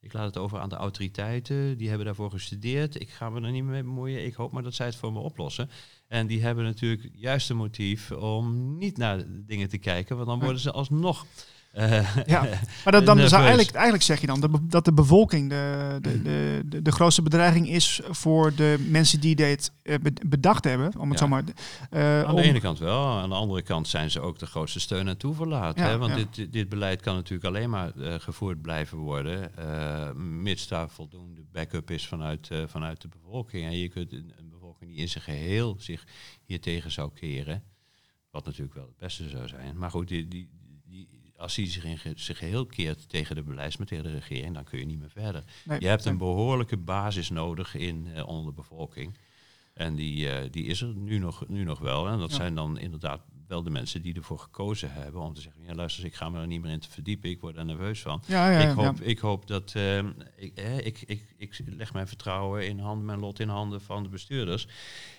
[0.07, 1.77] Ik laat het over aan de autoriteiten.
[1.77, 3.01] Die hebben daarvoor gestudeerd.
[3.01, 4.25] Ik ga me er niet mee bemoeien.
[4.25, 5.69] Ik hoop maar dat zij het voor me oplossen.
[6.07, 10.39] En die hebben natuurlijk juist een motief om niet naar dingen te kijken, want dan
[10.39, 11.25] worden ze alsnog.
[11.71, 12.41] Eh, Ja,
[12.83, 13.29] Maar dat, dan nerveus.
[13.29, 16.21] zou eigenlijk, eigenlijk zeg je dan de dat de bevolking de, de,
[16.67, 20.97] de, de, grootste bedreiging is voor de mensen die dit eh, be- bedacht hebben.
[20.99, 21.25] Om het Ja.
[21.25, 21.43] zo maar.
[21.89, 24.45] eh, Aan de om- ene kant wel, aan de andere kant zijn ze ook de
[24.45, 25.77] grootste steun en toeverlaat.
[25.77, 25.97] Ja, hè?
[25.97, 26.25] Want ja.
[26.31, 31.41] dit, dit, beleid kan natuurlijk alleen maar eh, gevoerd blijven worden, eh, mits daar voldoende
[31.51, 33.65] backup is vanuit, eh, vanuit de bevolking.
[33.65, 36.03] En je kunt een, een bevolking die in zijn geheel zich
[36.45, 37.63] hiertegen zou keren,
[38.31, 39.77] wat natuurlijk wel het beste zou zijn.
[39.77, 40.49] Maar goed, die, die,
[41.37, 43.43] als die zich in zijn geheel keert tegen de
[44.03, 45.43] de regering, dan kun je niet meer verder.
[45.65, 49.17] nee, Je hebt een behoorlijke basis nodig in, eh, onder de bevolking.
[49.73, 52.07] En die, eh, die is er nu nog, nu nog wel.
[52.07, 52.35] En dat Ja.
[52.35, 56.05] zijn dan inderdaad wel de mensen die ervoor gekozen hebben om te zeggen, ja luister,
[56.05, 58.23] ik ga me er niet meer in te verdiepen, ik word er nerveus van.
[58.25, 58.73] Ja, ja, ik, ja.
[58.73, 59.97] hoop, ik hoop dat, eh,
[60.35, 64.03] ik, eh, ik, ik, ik leg mijn vertrouwen in handen, mijn lot in handen van
[64.03, 64.67] de bestuurders.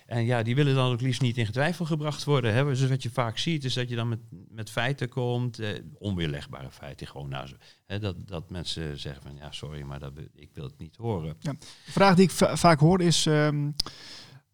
[0.07, 2.55] En ja, die willen dan ook liefst niet in twijfel gebracht worden.
[2.55, 2.65] Hè.
[2.65, 6.71] Dus wat je vaak ziet, is dat je dan met, met feiten komt, eh, onweerlegbare
[6.71, 7.49] feiten, gewoon nou,
[7.87, 11.37] hè, dat, dat mensen zeggen van, ja sorry, maar dat, ik wil het niet horen.
[11.41, 13.71] De vraag die ik va- vaak hoor is, ehm,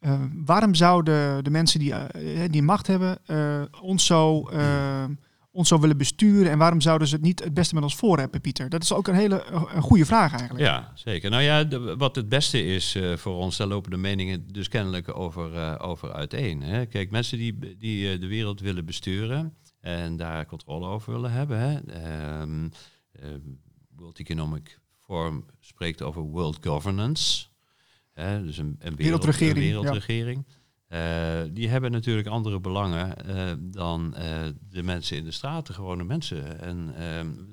[0.05, 5.05] eh, waarom zouden de mensen die, eh, die macht hebben eh, ons, zo, eh,
[5.51, 8.19] ons zo willen besturen en waarom zouden ze het niet het beste met ons voor
[8.19, 8.69] hebben, Pieter?
[8.69, 10.65] Dat is ook een hele eh, goede vraag eigenlijk.
[10.65, 11.31] Ja, zeker.
[11.31, 15.17] Nou ja, wat het beste is eh, voor ons, daar lopen de meningen dus kennelijk
[15.17, 16.63] over, eh, over uiteen.
[16.63, 16.87] Hè.
[16.87, 21.59] Kijk, mensen die, die eh, de wereld willen besturen en daar controle over willen hebben.
[21.59, 21.79] Hè.
[21.79, 22.69] Ehm,
[23.13, 23.29] eh,
[23.97, 27.47] World Economic Forum spreekt over world governance.
[28.15, 29.81] Hè, dus een, een wereld- Wereldregering, Een ja.
[29.81, 30.45] wereldregering.
[30.95, 35.73] Eh, die hebben natuurlijk andere belangen eh, dan eh, de mensen in de straat, de
[35.73, 36.61] gewone mensen.
[36.61, 36.95] En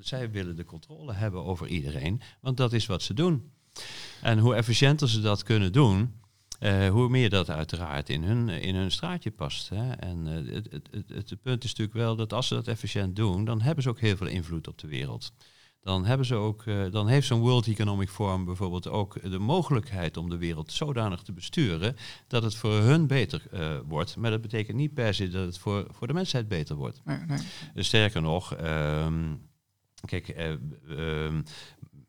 [0.00, 3.50] zij willen de controle hebben over iedereen, want dat is wat ze doen.
[4.20, 6.20] En hoe efficiënter ze dat kunnen doen,
[6.90, 9.68] hoe meer dat uiteraard in hun, in hun straatje past.
[9.68, 9.92] Hè.
[9.92, 13.44] En het, het, het, het punt is natuurlijk wel dat als ze dat efficiënt doen,
[13.44, 15.32] dan hebben ze ook heel veel invloed op de wereld.
[15.82, 20.16] Dan, hebben ze ook, eh, dan heeft zo'n World Economic Forum bijvoorbeeld ook de mogelijkheid
[20.16, 24.16] om de wereld zodanig te besturen dat het voor hun beter eh, wordt.
[24.16, 27.00] Maar dat betekent niet per se dat het voor, voor de mensheid beter wordt.
[27.04, 27.38] Nee, nee.
[27.74, 29.34] Dus Sterker nog, ehm,
[30.04, 30.52] kijk, eh,
[30.88, 31.42] ehm,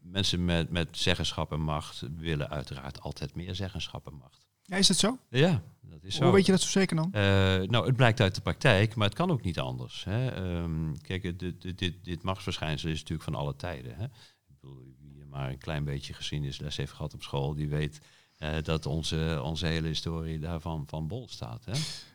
[0.01, 4.42] mensen met, met zeggenschap en macht willen uiteraard altijd meer zeggenschap en macht.
[4.65, 5.17] Ja, is het zo?
[5.29, 6.23] Ja, dat is zo.
[6.23, 7.13] Hoe weet je dat zo zeker dan?
[7.13, 7.21] Eh,
[7.69, 10.03] nou, het blijkt uit de praktijk, maar het kan ook niet anders.
[10.03, 10.27] Hè.
[10.27, 13.95] Ehm, kijk, dit, dit, dit, machtsverschijnsel is natuurlijk van alle tijden.
[13.95, 14.03] Hè.
[14.03, 18.01] Ik bedoel, wie maar een klein beetje geschiedenisles heeft gehad op school, die weet
[18.37, 21.65] eh, dat onze, onze hele historie daarvan van bol staat.
[21.65, 21.71] Hè.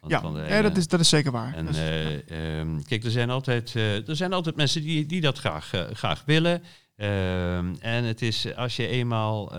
[0.09, 1.55] Ja, van de ja dat, is, dat is zeker waar.
[1.55, 5.39] en Dat eh, ehm, kijk, er zijn altijd, er zijn altijd mensen die, die dat
[5.39, 6.63] graag, graag willen.
[6.97, 9.53] Ehm, en het is, als je eenmaal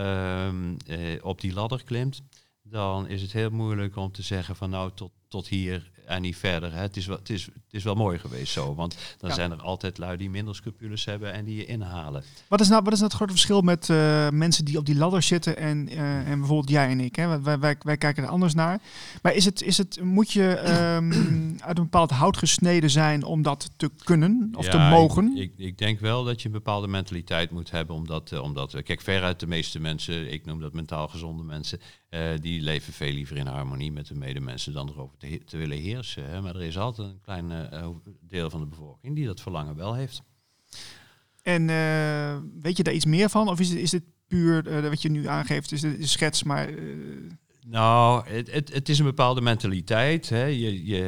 [1.22, 2.22] op die ladder klimt,
[2.72, 6.38] dan is het heel moeilijk om te zeggen van nou tot, tot hier en niet
[6.38, 6.74] verder.
[6.74, 6.82] Hè.
[6.82, 9.36] Het, is wel, het, is, het is wel mooi geweest zo, want dan Ja.
[9.36, 12.24] zijn er altijd lui die minder scrupules hebben en die je inhalen.
[12.48, 14.96] Wat is nou, wat is nou het grote verschil met eh, mensen die op die
[14.96, 17.16] ladder zitten en, eh, en bijvoorbeeld jij en ik?
[17.16, 17.42] Hè?
[17.42, 18.82] Wij, wij, wij kijken er anders naar.
[19.22, 21.12] Maar is het, is het, moet je ehm,
[21.68, 25.36] uit een bepaald hout gesneden zijn om dat te kunnen of te mogen?
[25.36, 27.96] Ik, ik, ik denk wel dat je een bepaalde mentaliteit moet hebben.
[27.96, 31.80] Omdat, eh, omdat kijk, veruit de meeste mensen, ik noem dat mentaal gezonde mensen,
[32.10, 36.30] eh, die leven veel liever in harmonie met de medemensen dan erover te, willen heersen.
[36.30, 36.42] Hè.
[36.42, 37.90] Maar er is altijd een klein eh,
[38.22, 40.22] deel van de bevolking die dat verlangen wel heeft.
[41.42, 43.50] En eh, weet je daar iets meer van?
[43.50, 46.70] Of is het, is het puur wat je nu aangeeft, is een schets, maar...
[47.70, 50.30] Nou, het, het, het is een bepaalde mentaliteit.
[50.30, 50.44] Hè.
[50.44, 51.04] Je, je,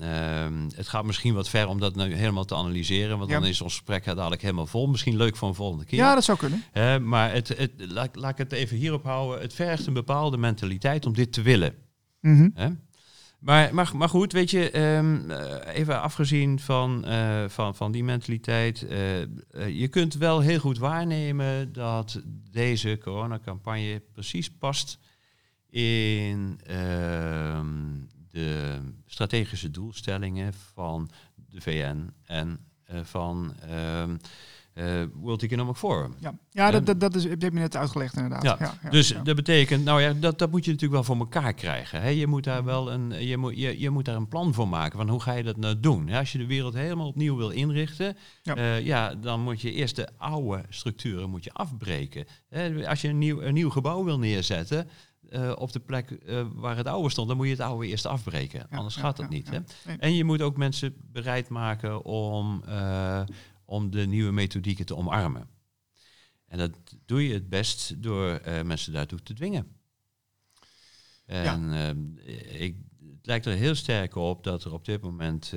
[0.00, 3.18] ehm, het gaat misschien wat ver om dat nu helemaal te analyseren.
[3.18, 3.38] Want Ja.
[3.40, 4.86] dan is ons gesprek dadelijk helemaal vol.
[4.86, 5.98] Misschien leuk voor een volgende keer.
[5.98, 7.08] ja, dat zou kunnen.
[7.08, 9.40] Maar het, het, laat, laat ik het even hierop houden.
[9.40, 11.74] Het vergt een bepaalde mentaliteit om dit te willen.
[12.20, 12.48] Mhm.
[13.38, 18.04] Maar, maar, maar goed, weet je, ehm, eh, even afgezien van, eh, van, van die
[18.04, 18.86] mentaliteit.
[18.86, 24.98] eh, je kunt wel heel goed waarnemen dat deze coronacampagne precies past
[25.76, 27.66] in ehm,
[28.30, 31.10] de strategische doelstellingen van
[31.50, 33.54] de VN en eh, van
[34.76, 36.14] eh, World Economic Forum.
[36.18, 38.42] Ja, ja dat, dat, dat is, heb je net uitgelegd inderdaad.
[38.42, 39.22] Ja, Ja, ja, dus ja.
[39.22, 42.02] dat betekent, nou ja, dat, dat moet je natuurlijk wel voor elkaar krijgen.
[42.02, 42.08] Hè?
[42.08, 44.98] Je moet daar wel een, je moet, je, je moet daar een plan voor maken
[44.98, 46.10] van hoe ga je dat nou doen.
[46.10, 48.54] Als je de wereld helemaal opnieuw wil inrichten, Ja.
[48.56, 48.74] ja.
[48.74, 52.26] ja, dan moet je eerst de oude structuren moet je afbreken.
[52.48, 52.88] Hè?
[52.88, 54.88] Als je een nieuw, een nieuw gebouw wil neerzetten
[55.30, 58.06] eh, op de plek eh, waar het oude stond, dan moet je het oude eerst
[58.06, 58.66] afbreken.
[58.70, 59.50] Ja, Anders ja, gaat dat ja, niet.
[59.50, 59.58] Hè?
[59.86, 59.96] Nee.
[59.98, 63.22] En je moet ook mensen bereid maken om, eh,
[63.64, 65.48] om de nieuwe methodieken te omarmen.
[66.46, 66.70] En dat
[67.06, 69.66] doe je het best door mensen daartoe te dwingen.
[71.26, 71.72] En
[72.58, 75.52] ik, het lijkt er heel sterk op dat er op dit moment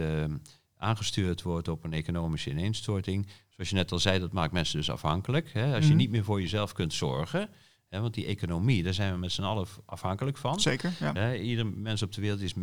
[0.76, 3.28] aangestuurd wordt op een economische ineenstorting.
[3.50, 5.54] Zoals je net al zei, dat maakt mensen dus afhankelijk.
[5.54, 5.76] Hè?
[5.76, 6.00] Als je Mhm.
[6.00, 7.50] niet meer voor jezelf kunt zorgen,
[7.90, 10.60] want die economie, daar zijn we met z'n allen afhankelijk van.
[10.60, 11.34] Zeker, ja.
[11.34, 12.54] Ieder mens op de wereld is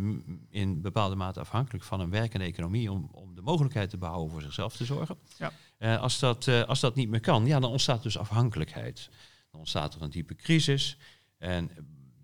[0.49, 4.41] in bepaalde mate afhankelijk van een werkende economie om, om de mogelijkheid te behouden voor
[4.41, 5.17] zichzelf te zorgen.
[5.37, 5.51] Ja.
[5.77, 9.09] Eh, als, dat, eh, als dat niet meer kan, ja, dan ontstaat dus afhankelijkheid.
[9.51, 10.97] Dan ontstaat er een diepe crisis.
[11.37, 11.71] En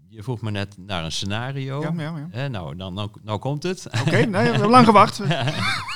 [0.10, 1.82] je vroeg me net naar een scenario.
[1.82, 2.48] Ja, ja, ja.
[2.48, 3.86] Nou, dan, nou, nou komt het.
[3.86, 5.22] Oké, we hebben lang gewacht.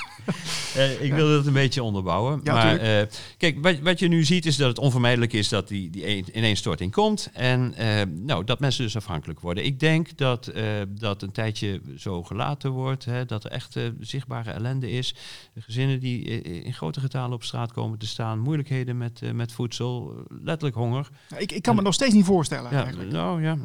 [0.77, 2.39] Uh, ik wil dat een beetje onderbouwen.
[2.43, 3.05] Ja, maar uh,
[3.37, 6.91] kijk, wat, wat, je nu ziet is dat het onvermijdelijk is dat die, die ineenstorting
[6.91, 7.29] komt.
[7.33, 9.65] En uh, nou, dat mensen dus afhankelijk worden.
[9.65, 10.51] Ik denk dat
[10.87, 13.05] dat een tijdje zo gelaten wordt.
[13.05, 15.15] Hè, dat er echt zichtbare ellende is.
[15.59, 18.39] Gezinnen die in grote getalen op straat komen te staan.
[18.39, 20.25] Moeilijkheden met, met voedsel.
[20.43, 21.09] Letterlijk honger.
[21.37, 22.71] Ik, ik kan me nog steeds niet voorstellen.
[22.71, 23.11] Ja, eigenlijk.
[23.11, 23.57] nou ja,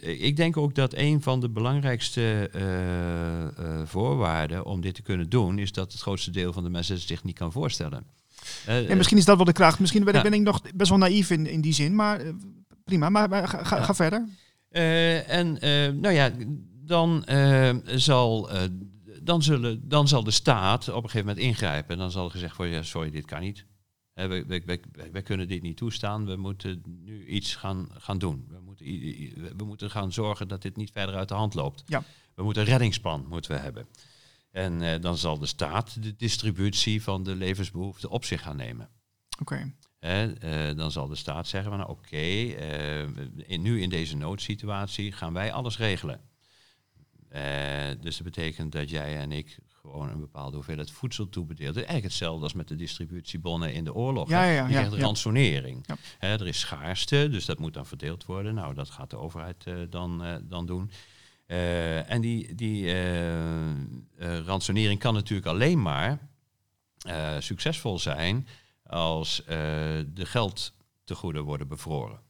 [0.00, 2.50] ik denk ook dat een van de belangrijkste
[3.84, 7.24] voorwaarden om dit te kunnen doen, is dat het grootste deel van de mensen zich
[7.24, 8.06] niet kan voorstellen.
[8.66, 9.78] En misschien is dat wel de kracht.
[9.78, 12.32] Misschien ben, ben ik nog best wel naïef in, in die zin, maar uh,
[12.84, 13.08] prima.
[13.08, 14.28] Maar, maar ga, ga, ga, verder.
[14.70, 15.52] Uh, en
[16.00, 16.30] nou ja,
[16.84, 17.24] dan
[17.84, 18.50] zal.
[19.22, 21.90] dan, zullen, dan zal de staat op een gegeven moment ingrijpen.
[21.90, 23.64] En dan zal er gezegd worden, ja, sorry, dit kan niet.
[24.14, 24.80] We, we, we,
[25.12, 26.26] we, kunnen dit niet toestaan.
[26.26, 28.46] We moeten nu iets gaan, gaan doen.
[28.48, 28.86] We moeten,
[29.56, 31.82] we moeten gaan zorgen dat dit niet verder uit de hand loopt.
[31.86, 32.02] Ja.
[32.34, 33.86] We moeten een reddingsplan moeten we hebben.
[34.50, 38.88] En uh, dan zal de staat de distributie van de levensbehoeften op zich gaan nemen.
[39.40, 39.72] Oké.
[40.00, 40.36] Okay.
[40.70, 42.50] Uh, dan zal de staat zeggen van nou, oké, okay,
[43.36, 46.20] in, nu in deze noodsituatie gaan wij alles regelen.
[48.00, 51.74] dus dat betekent dat jij en ik gewoon een bepaalde hoeveelheid voedsel toebedeelt.
[51.74, 54.28] Eigenlijk hetzelfde als met de distributiebonnen in de oorlog.
[54.28, 55.00] Ja, ja, je ja, krijgt ja.
[55.00, 55.86] ransonering.
[55.86, 55.96] Ja.
[56.18, 58.54] er is schaarste, dus dat moet dan verdeeld worden.
[58.54, 60.90] Nou, dat gaat de overheid dan, dan doen.
[61.50, 66.28] Uh, en die, die uh, ransonering kan natuurlijk alleen maar
[67.38, 68.46] succesvol zijn
[68.82, 72.20] als de geldtegoeden worden bevroren.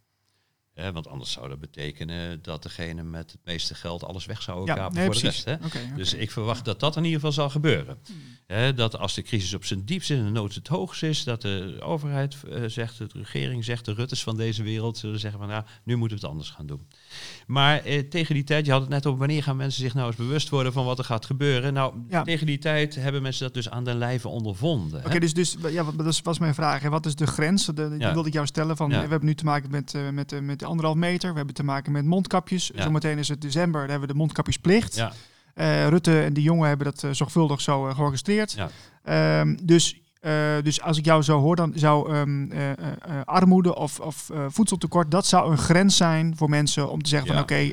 [0.92, 4.74] Want anders zou dat betekenen dat degene met het meeste geld alles weg zou Ja,
[4.74, 5.44] kapen nee, voor precies.
[5.44, 5.72] de rest.
[5.72, 5.94] Hè?
[5.96, 7.98] Dus ik verwacht dat dat in ieder geval zal gebeuren.
[8.46, 11.42] Hè, dat als de crisis op zijn diepst in de nood het hoogst is, dat
[11.42, 15.48] de overheid eh, zegt, de regering zegt, de Ruttes van deze wereld zullen zeggen van
[15.48, 16.86] nou, nu moeten we het anders gaan doen.
[17.46, 20.06] Maar eh, tegen die tijd, je had het net over wanneer gaan mensen zich nou
[20.06, 21.72] eens bewust worden van wat er gaat gebeuren.
[21.72, 22.22] Nou, Ja.
[22.22, 25.00] tegen die tijd hebben mensen dat dus aan den lijve ondervonden.
[25.04, 25.18] Oké, hè?
[25.20, 26.82] dus, dus ja, wat, dat was mijn vraag.
[26.82, 26.88] hè.
[26.88, 27.66] Wat is de grens?
[27.66, 28.76] De, die wilde ik jou stellen.
[28.76, 28.88] Van.
[28.88, 31.30] We hebben nu te maken met, eh, met, eh, met de anderhalf meter.
[31.30, 32.70] We hebben te maken met mondkapjes.
[32.74, 32.82] Ja.
[32.82, 33.80] Zometeen is het december.
[33.80, 34.94] Dan hebben we de mondkapjesplicht.
[34.94, 35.12] Ja,
[35.54, 38.52] Eh, Rutte en die jongen hebben dat eh, zorgvuldig zo georchestreerd.
[38.52, 38.68] ja.
[39.04, 42.76] Ehm, dus, eh, dus als ik jou zo hoor, dan zou ehm, eh, eh,
[43.24, 47.34] armoede of, of voedseltekort, dat zou een grens zijn voor mensen om te zeggen Ja.
[47.34, 47.70] van oké,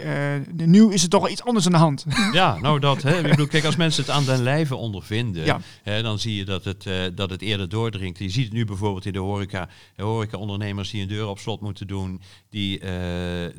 [0.65, 2.05] nu is er toch wel iets anders aan de hand.
[2.31, 3.01] Ja, nou dat.
[3.01, 3.17] Hè.
[3.17, 5.60] Ik bedoel, kijk, als mensen het aan den lijve ondervinden, Ja.
[5.84, 8.19] hè, dan zie je dat het, dat het eerder doordringt.
[8.19, 9.69] Je ziet het nu bijvoorbeeld in de horeca.
[9.95, 12.81] De horeca-ondernemers die een deur op slot moeten doen, die,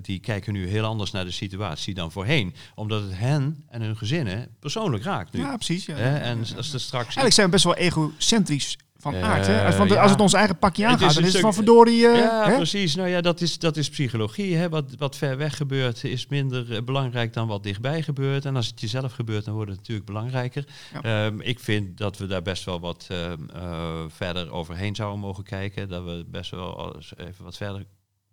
[0.03, 2.55] die kijken nu heel anders naar de situatie dan voorheen.
[2.75, 5.41] Omdat het hen en hun gezinnen persoonlijk raakt nu.
[5.41, 5.87] ja, precies.
[5.87, 5.97] Ja.
[5.97, 7.05] En als er straks...
[7.05, 8.76] Eigenlijk zijn we best wel egocentrisch
[9.13, 9.47] van Eh, aard.
[9.47, 9.65] Hè?
[9.65, 10.03] Als, want ja.
[10.03, 12.07] als het ons eigen pakje Het is aangaat, dan is het van verdorie...
[12.09, 12.57] eh, ja, hè?
[12.57, 12.95] precies.
[12.95, 14.57] Nou ja, dat is, dat is psychologie.
[14.57, 14.69] Hè.
[14.69, 18.45] Wat, wat ver weg gebeurt is minder eh, belangrijk dan wat dichtbij gebeurt.
[18.45, 20.65] En als het jezelf gebeurt, dan wordt het natuurlijk belangrijker.
[20.93, 21.27] Ja.
[21.27, 25.45] Ehm, ik vind dat we daar best wel wat ehm, eh, verder overheen zouden mogen
[25.45, 25.89] kijken.
[25.89, 27.85] Dat we best wel even wat verder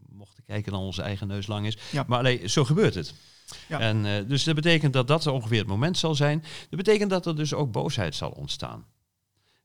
[0.09, 1.77] mochten kijken dan onze eigen neus lang is.
[1.91, 2.03] Ja.
[2.07, 3.13] Maar alleen, zo gebeurt het.
[3.67, 3.79] Ja.
[3.79, 6.39] En, dus dat betekent dat dat ongeveer het moment zal zijn.
[6.69, 8.85] Dat betekent dat er dus ook boosheid zal ontstaan.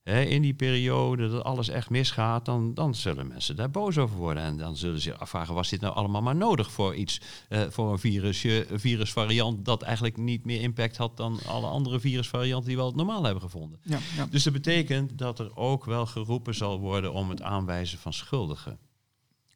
[0.09, 4.17] Hè, in die periode dat alles echt misgaat, dan, dan zullen mensen daar boos over
[4.17, 4.43] worden.
[4.43, 7.61] En dan zullen ze zich afvragen, was dit nou allemaal maar nodig voor iets, eh,
[7.69, 12.77] voor een virusje, virusvariant dat eigenlijk niet meer impact had dan alle andere virusvarianten die
[12.77, 13.79] we al normaal hebben gevonden.
[13.83, 14.27] Ja, ja.
[14.31, 18.79] Dus dat betekent dat er ook wel geroepen zal worden om het aanwijzen van schuldigen.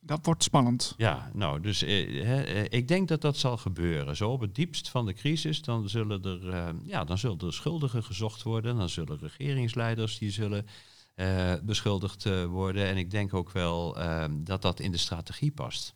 [0.04, 0.94] Dat wordt spannend.
[0.96, 4.16] Ja, nou, dus eh, eh, ik denk dat dat zal gebeuren.
[4.16, 7.52] Zo op het diepst van de crisis, dan zullen er, eh, ja, dan zullen er
[7.52, 8.76] schuldigen gezocht worden.
[8.76, 10.66] Dan zullen regeringsleiders die zullen
[11.14, 12.86] eh, beschuldigd eh, worden.
[12.86, 15.94] En ik denk ook wel eh, dat dat in de strategie past.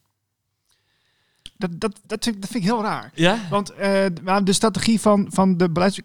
[1.57, 3.13] Dat, dat, dat, vind, ik- dat vind ik heel raar.
[3.15, 3.41] Ja?
[3.51, 3.67] Want
[4.47, 6.01] de strategie van, van de beleids...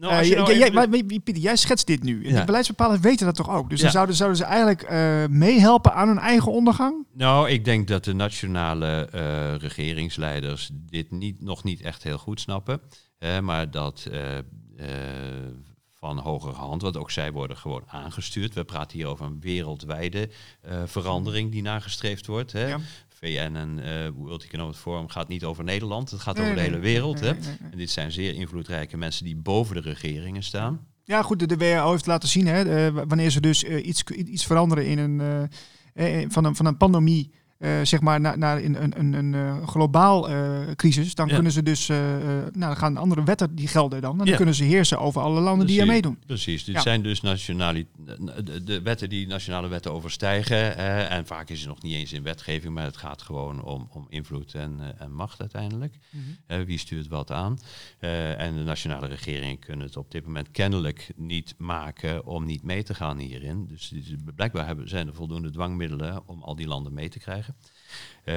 [0.00, 2.22] Nou, als je jij- jij- even- maar- maar- Pieter, jij schetst dit nu.
[2.22, 3.70] De beleidsbepalers weten dat toch ook?
[3.70, 3.84] Dus Ja.
[3.84, 7.06] dan zouden, zouden ze eigenlijk eh, meehelpen aan hun eigen ondergang?
[7.12, 12.40] Nou, ik denk dat de nationale eh, regeringsleiders dit niet, nog niet echt heel goed
[12.40, 12.80] snappen.
[13.18, 14.44] Hè, maar dat eh, eh,
[15.94, 18.54] van hogere hand, want ook zij worden gewoon aangestuurd.
[18.54, 20.28] We praten hier over een wereldwijde
[20.60, 22.52] eh, verandering die nagestreefd wordt.
[22.52, 22.66] Hè.
[22.66, 22.78] Ja.
[23.20, 26.62] VN en eh World Economic Forum gaat niet over Nederland, het gaat Nee, over de
[26.62, 27.20] hele wereld.
[27.20, 27.36] nee, hè.
[27.70, 30.86] En dit zijn zeer invloedrijke mensen die boven de regeringen staan.
[31.04, 34.86] Ja, goed, de, WHO heeft laten zien, hè, wanneer ze dus eh, iets, iets veranderen
[34.86, 35.48] in een,
[35.94, 37.30] eh, van, een, van een pandemie
[37.60, 41.34] eh, zeg maar naar, naar een, een, een, een eh, globaal eh, crisis, dan Ja.
[41.34, 44.10] kunnen ze dus, nou, dan gaan andere wetten die gelden dan.
[44.12, 44.36] En dan Ja.
[44.36, 46.18] kunnen ze heersen over alle landen die er meedoen.
[46.26, 46.80] Precies, dit Ja.
[46.80, 47.86] zijn dus nationali
[48.44, 50.76] de, de wetten die nationale wetten overstijgen.
[51.10, 54.06] en vaak is het nog niet eens in wetgeving, maar het gaat gewoon om, om
[54.08, 55.94] invloed en, en macht uiteindelijk.
[56.46, 57.58] Eh, wie stuurt wat aan?
[57.98, 62.82] En de nationale regeringen kunnen het op dit moment kennelijk niet maken om niet mee
[62.82, 63.66] te gaan hierin.
[63.66, 67.49] Dus die- blijkbaar hebben, zijn er voldoende dwangmiddelen om al die landen mee te krijgen.
[68.24, 68.34] Eh,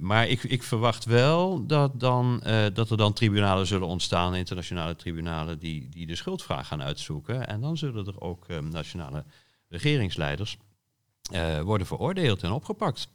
[0.00, 4.96] maar ik, ik verwacht wel dat, dan, eh, dat er dan tribunalen zullen ontstaan, internationale
[4.96, 7.46] tribunalen, die, die de schuldvraag gaan uitzoeken.
[7.46, 9.24] En dan zullen er ook eh, nationale
[9.68, 10.56] regeringsleiders
[11.62, 13.08] worden veroordeeld en opgepakt.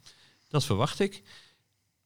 [0.48, 1.22] Dat verwacht ik.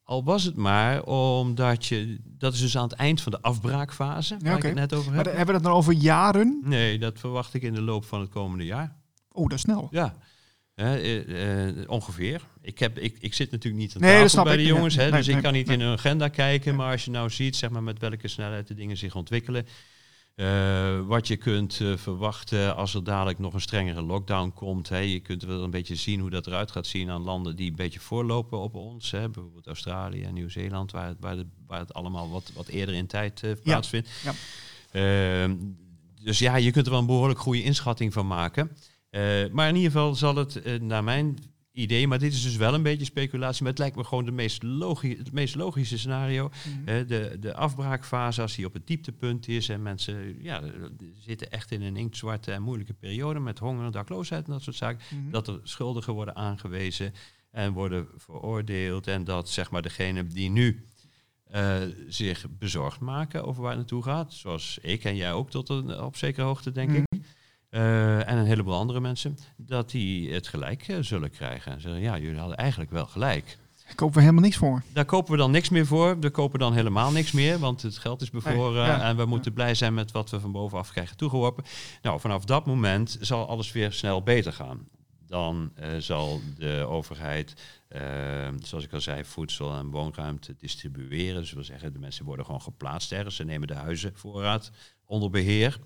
[0.05, 4.37] Al was het maar omdat je, dat is dus aan het eind van de afbraakfase,
[4.41, 4.67] waar oké.
[4.69, 5.25] ik het net over Maar heb.
[5.25, 6.61] dan hebben we het dan over jaren?
[6.65, 8.97] Nee, dat verwacht ik in de loop van het komende jaar.
[9.33, 9.89] Oh, dat is snel.
[9.91, 10.15] Ja,
[10.77, 12.41] Hè, eh, eh, ongeveer.
[12.63, 15.11] Ik, heb, ik, ik zit natuurlijk niet aan Nee, tafel bij de jongens, hè, nee,
[15.13, 16.75] dus nee, ik kan niet in hun agenda kijken.
[16.77, 19.67] Maar als je nou ziet zeg maar, met welke snelheid de dingen zich ontwikkelen.
[20.35, 24.89] eh, wat je kunt verwachten als er dadelijk nog een strengere lockdown komt.
[24.89, 24.99] Hè.
[24.99, 27.77] Je kunt wel een beetje zien hoe dat eruit gaat zien aan landen die een
[27.77, 29.11] beetje voorlopen op ons.
[29.11, 29.29] Hè.
[29.31, 33.07] Bijvoorbeeld Australië en Nieuw-Zeeland, waar, het- waar, het- waar het allemaal wat, wat eerder in
[33.07, 34.09] tijd plaatsvindt.
[34.25, 34.33] ja.
[34.93, 35.55] Ehm,
[36.23, 38.77] dus ja, je kunt er wel een behoorlijk goede inschatting van maken.
[39.17, 41.39] Eh, maar in ieder geval zal het, eh, naar mijn
[41.73, 44.31] idee, maar dit is dus wel een beetje speculatie, maar het lijkt me gewoon de
[44.31, 46.49] meest logi het meest logische scenario.
[46.49, 46.89] Mhm.
[46.89, 50.63] Eh, de, de afbraakfase, als die op het dieptepunt is en mensen ja,
[51.19, 55.01] zitten echt in een inktzwarte en moeilijke periode met honger, dakloosheid en dat soort zaken,
[55.11, 55.31] Mhm.
[55.31, 57.13] dat er schuldigen worden aangewezen
[57.51, 60.87] en worden veroordeeld en dat zeg maar degene die nu
[62.09, 66.01] zich bezorgd maken over waar het naartoe gaat, zoals ik en jij ook tot een,
[66.01, 67.05] op zekere hoogte denk ik,
[67.77, 71.73] Eh, en een heleboel andere mensen, dat die het gelijk eh, zullen krijgen.
[71.73, 73.59] En zeggen, ja, jullie hadden eigenlijk wel gelijk.
[73.89, 74.83] Ik koop er helemaal niks voor.
[74.93, 76.19] Daar kopen we dan niks meer voor.
[76.19, 79.01] We kopen dan helemaal niks meer, want het geld is Nee, ja.
[79.01, 81.65] en we moeten blij zijn met wat we van bovenaf krijgen toegeworpen.
[82.03, 84.89] Nou, vanaf dat moment zal alles weer snel beter gaan.
[85.27, 87.55] Dan eh, zal de overheid,
[88.59, 91.41] zoals ik al zei, voedsel en woonruimte distribueren.
[91.41, 93.37] Dus dat wil zeggen, de mensen worden gewoon geplaatst ergens.
[93.37, 94.71] Ze nemen de huizenvoorraad
[95.05, 95.79] onder beheer.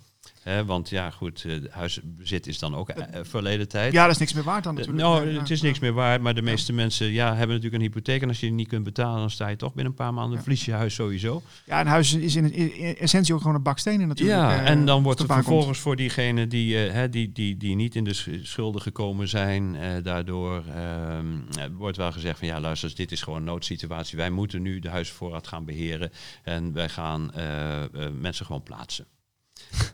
[0.66, 3.92] Want ja, goed, eh, huisbezit is dan ook eh, verleden tijd.
[3.92, 5.06] Ja, dat is niks meer waard dan Eh, natuurlijk.
[5.08, 8.22] Nou, het is niks meer waard, maar de meeste mensen ja, hebben natuurlijk een hypotheek.
[8.22, 10.36] En als je die niet kunt betalen, dan sta je toch binnen een paar maanden,
[10.36, 10.42] Ja.
[10.42, 11.42] verlies je huis sowieso.
[11.66, 12.52] Ja, een huis is in,
[12.98, 14.38] essentie ook gewoon een bak stenen natuurlijk.
[14.38, 17.56] ja, eh, en dan wordt er het vervolgens voor diegenen die, eh, hè, die, die,
[17.56, 21.26] die niet in de sch- schulden gekomen zijn, eh, daardoor ehm,
[21.58, 24.16] eh, wordt wel gezegd van ja, luister, dit is gewoon een noodsituatie.
[24.16, 26.10] Wij moeten nu de huisvoorraad gaan beheren
[26.42, 27.88] en wij gaan eh, eh,
[28.20, 29.06] mensen gewoon plaatsen.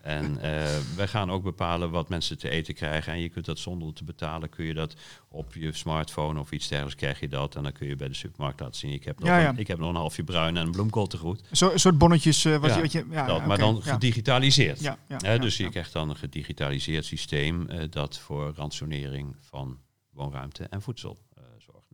[0.03, 3.13] En eh, wij gaan ook bepalen wat mensen te eten krijgen.
[3.13, 4.95] En je kunt dat zonder te betalen, kun je dat
[5.29, 7.55] op je smartphone of iets dergelijks krijg je dat.
[7.57, 8.93] En dan kun je bij de supermarkt laten zien.
[8.93, 9.49] Ik heb nog, Ja, ja.
[9.49, 11.43] Een, ik heb nog een halfje bruin en een bloemkool te goed.
[11.53, 12.45] Zo, een soort bonnetjes.
[12.45, 14.81] eh, wat Ja, je, wat je, ja, dat, maar dan gedigitaliseerd.
[14.81, 19.79] Ja, dus je krijgt dan een gedigitaliseerd systeem eh, dat voor ransonering van
[20.11, 21.19] woonruimte en voedsel.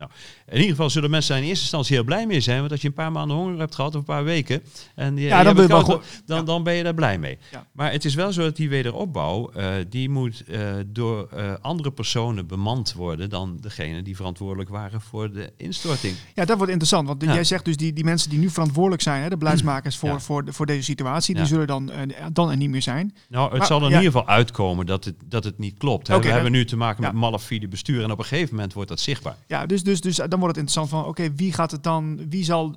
[0.03, 0.15] Nou,
[0.47, 2.59] in ieder geval zullen mensen in eerste instantie heel blij mee zijn.
[2.59, 4.63] Want als je een paar maanden honger hebt gehad of een paar weken.
[4.95, 7.39] En die, Ja, je dan wil je wel dan, dan ben je daar blij mee.
[7.51, 7.67] Ja.
[7.73, 11.91] Maar het is wel zo dat die wederopbouw, eh, die moet eh, door eh, andere
[11.93, 16.15] personen bemand worden dan degene die verantwoordelijk waren voor de instorting.
[16.35, 17.09] Ja, dat wordt interessant.
[17.09, 20.21] Want jij zegt dus die, die mensen die nu verantwoordelijk zijn, hè, de beleidsmakers voor,
[20.21, 21.91] voor, de- voor deze situatie, die zullen dan,
[22.33, 23.15] dan er niet meer zijn.
[23.29, 26.09] Nou, het Maar, zal er in ieder geval uitkomen dat het, dat het niet klopt.
[26.09, 26.21] Hè.
[26.21, 29.01] We hebben nu te maken met malafide bestuur en op een gegeven moment wordt dat
[29.01, 29.37] zichtbaar.
[29.47, 32.45] Ja, dus, dus, dus dan wordt het interessant van, oké, wie gaat het dan, wie
[32.45, 32.77] zal,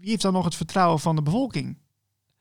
[0.00, 1.78] wie heeft dan nog het vertrouwen van de bevolking?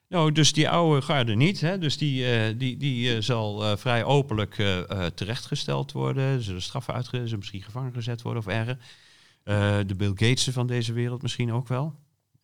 [0.10, 1.62] Nou, dus die oude garde niet.
[1.62, 1.77] Hè?
[1.77, 6.41] Dus die, eh, die, die eh, zal eh, vrij openlijk eh, eh, terechtgesteld worden.
[6.41, 8.77] Zullen straffen uitgezet, ze misschien gevangen gezet worden of erger.
[9.43, 11.95] Eh, de Bill Gatessen van deze wereld misschien ook wel.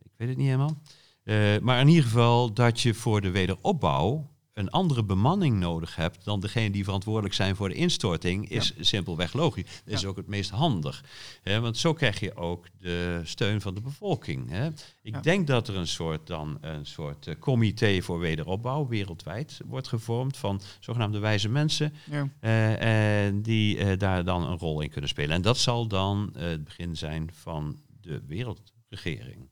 [0.04, 0.82] Ik weet het niet helemaal.
[1.24, 6.24] Eh, maar in ieder geval dat je voor de wederopbouw een andere bemanning nodig hebt
[6.26, 9.82] dan degene die verantwoordelijk zijn voor de instorting, is simpelweg logisch.
[9.86, 11.04] Dat is ook het meest handig.
[11.44, 11.60] Hè?
[11.60, 14.50] Want zo krijg je ook de steun van de bevolking.
[14.50, 14.68] Hè?
[15.02, 15.22] Ik Ja.
[15.22, 20.38] denk dat er een soort, dan, een soort eh, comité voor wederopbouw wereldwijd wordt gevormd
[20.38, 21.94] van zogenaamde wijze mensen.
[22.40, 25.36] En die eh, daar dan een rol in kunnen spelen.
[25.36, 29.52] En dat zal dan het begin zijn van de wereldregering.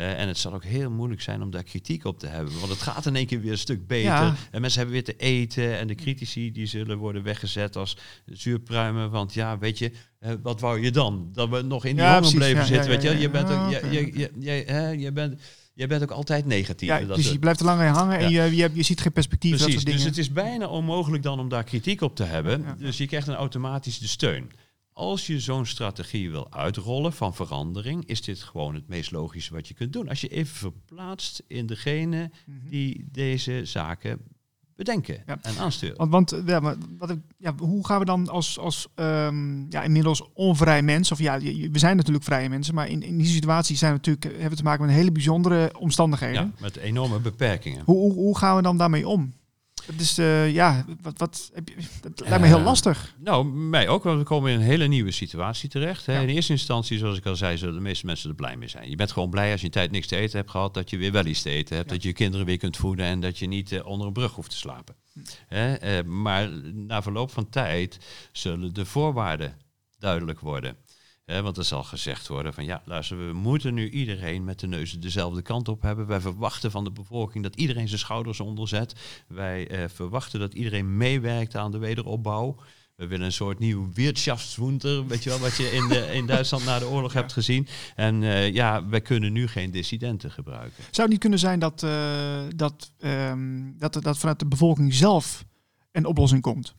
[0.00, 2.58] Eh, en het zal ook heel moeilijk zijn om daar kritiek op te hebben.
[2.58, 4.10] Want het gaat in één keer weer een stuk beter.
[4.10, 4.34] Ja.
[4.50, 5.78] En mensen hebben weer te eten.
[5.78, 9.10] En de critici die zullen worden weggezet als zuurpruimen.
[9.10, 11.28] Want ja, weet je, eh, wat wou je dan?
[11.32, 12.34] Dat we nog in die Ja, precies.
[12.36, 12.90] bleven Ja, zitten.
[12.90, 15.40] ja, weet je, je bent ook, je, je, je, je, hè, je bent,
[15.74, 16.88] je bent ook altijd negatief.
[16.88, 19.00] Ja, Dat dus je blijft er langer in hangen en je, je, hebt- je ziet
[19.00, 19.50] geen perspectief.
[19.50, 20.16] dat Precies, soort dus dingen.
[20.16, 22.64] het is bijna onmogelijk dan om daar kritiek op te hebben.
[22.78, 24.50] Dus je krijgt dan automatisch de steun.
[25.00, 29.68] Als je zo'n strategie wil uitrollen van verandering, is dit gewoon het meest logische wat
[29.68, 30.08] je kunt doen.
[30.08, 32.68] Als je even verplaatst in degene Mhm.
[32.68, 34.18] die deze zaken
[34.76, 35.38] bedenken Ja.
[35.42, 35.96] en aansturen.
[36.08, 39.82] Want, want ja, maar wat ik, ja, hoe gaan we dan als, als ehm, ja,
[39.82, 41.38] inmiddels onvrij mens, of ja,
[41.70, 44.56] we zijn natuurlijk vrije mensen, maar in, in die situatie zijn we natuurlijk, hebben we
[44.56, 46.42] te maken met hele bijzondere omstandigheden.
[46.42, 47.82] Ja, met enorme beperkingen.
[47.84, 49.32] Hoe, hoe, hoe gaan we dan daarmee om?
[49.98, 53.14] Is, eh, ja, wat, wat, heb je, dat lijkt me heel Eh, lastig.
[53.18, 56.06] Nou, mij ook, want we komen in een hele nieuwe situatie terecht.
[56.06, 56.12] Hè.
[56.14, 56.20] Ja.
[56.20, 58.90] In eerste instantie, zoals ik al zei, zullen de meeste mensen er blij mee zijn.
[58.90, 60.96] Je bent gewoon blij als je een tijd niks te eten hebt gehad, dat je
[60.96, 61.94] weer wel iets te eten hebt, Ja.
[61.94, 64.32] dat je je kinderen weer kunt voeden en dat je niet eh, onder een brug
[64.34, 64.94] hoeft te slapen.
[65.12, 65.20] Hm.
[65.48, 67.98] Hè, maar na verloop van tijd
[68.32, 69.56] zullen de voorwaarden
[69.98, 70.76] duidelijk worden.
[71.38, 74.92] Want er zal gezegd worden van ja, luister, we moeten nu iedereen met de neus
[74.92, 76.06] dezelfde kant op hebben.
[76.06, 78.94] Wij verwachten van de bevolking dat iedereen zijn schouders onderzet.
[79.26, 82.56] Wij eh, verwachten dat iedereen meewerkt aan de wederopbouw.
[82.96, 86.64] We willen een soort nieuw Wirtschaftswunder, weet je wel, wat je in, de, in Duitsland
[86.64, 87.66] na de oorlog hebt gezien.
[87.96, 90.84] En eh, ja, wij kunnen nu geen dissidenten gebruiken.
[90.90, 95.44] Zou niet kunnen zijn dat, eh, dat, ehm, dat, dat vanuit de bevolking zelf
[95.92, 96.74] een oplossing komt?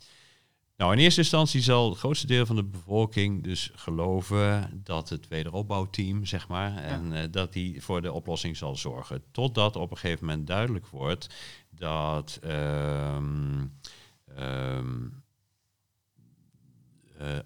[0.81, 5.27] Nou, in eerste instantie zal het grootste deel van de bevolking dus geloven dat het
[5.27, 9.23] wederopbouwteam, zeg maar, en eh, dat die voor de oplossing zal zorgen.
[9.31, 11.27] Totdat op een gegeven moment duidelijk wordt
[11.69, 13.65] dat ehm,
[14.35, 15.07] ehm,
[17.17, 17.39] eh,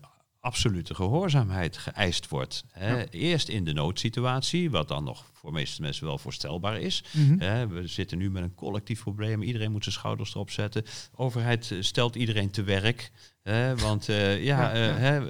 [0.46, 2.64] absolute gehoorzaamheid geëist wordt.
[2.72, 2.98] Hè.
[2.98, 3.06] Ja.
[3.10, 7.04] Eerst in de noodsituatie, wat dan nog voor de meeste mensen wel voorstelbaar is.
[7.12, 7.40] Mhm.
[7.40, 9.42] Hè, we zitten nu met een collectief probleem.
[9.42, 10.84] Iedereen moet zijn schouders erop zetten.
[10.84, 13.12] De overheid eh, stelt iedereen te werk.
[13.46, 14.94] Hè, want eh, ja, Ja, eh, ja.
[14.94, 15.22] Hè,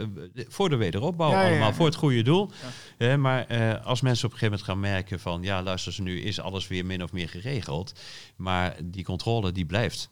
[0.47, 2.51] voor de wederopbouw allemaal, voor het goede doel.
[2.97, 5.43] Hè, maar eh, als mensen op een gegeven moment gaan merken van...
[5.43, 7.93] ja, luister nu, is alles weer min of meer geregeld.
[8.35, 10.09] Maar die controle die blijft.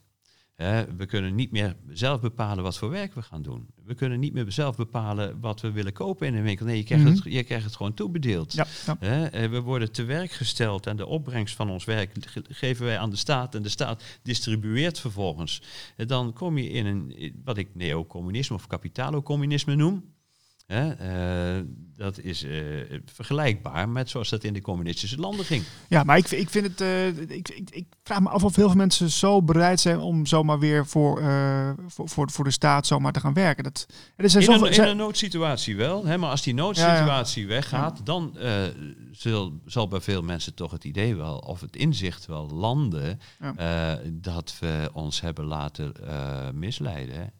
[0.97, 3.68] We kunnen niet meer zelf bepalen wat voor werk we gaan doen.
[3.86, 6.66] We kunnen niet meer zelf bepalen wat we willen kopen in een winkel.
[6.66, 7.14] Nee, je krijgt, Mhm.
[7.14, 8.53] het, je krijgt het gewoon toebedeeld.
[8.53, 8.97] Ja, ja.
[8.99, 12.86] Hè, eh, we worden te werk gesteld en de opbrengst van ons werk ge- geven
[12.86, 15.61] wij aan de staat en de staat distribueert vervolgens.
[15.95, 20.03] Dan kom je in een, wat ik neocommunisme of kapitalocommunisme noem.
[20.74, 20.91] Hè,
[21.57, 21.63] eh,
[21.95, 22.61] dat is eh,
[23.05, 25.63] vergelijkbaar met zoals dat in de communistische landen ging.
[25.89, 26.82] Ja, maar ik, ik vind het.
[26.82, 30.26] eh, ik, ik, ik vraag me af of heel veel mensen zo bereid zijn om
[30.26, 31.21] zomaar weer voor,
[31.88, 33.63] voor, voor, voor de staat zomaar te gaan werken.
[33.63, 36.53] Dat, er zijn In zoveel, een, in zijn- een noodsituatie wel, hè, maar als die
[36.53, 38.38] noodsituatie weggaat, dan
[39.11, 43.19] zal, zal bij veel mensen toch het idee wel, of het inzicht wel landen,
[44.11, 45.91] dat we ons hebben laten
[46.53, 47.34] misleiden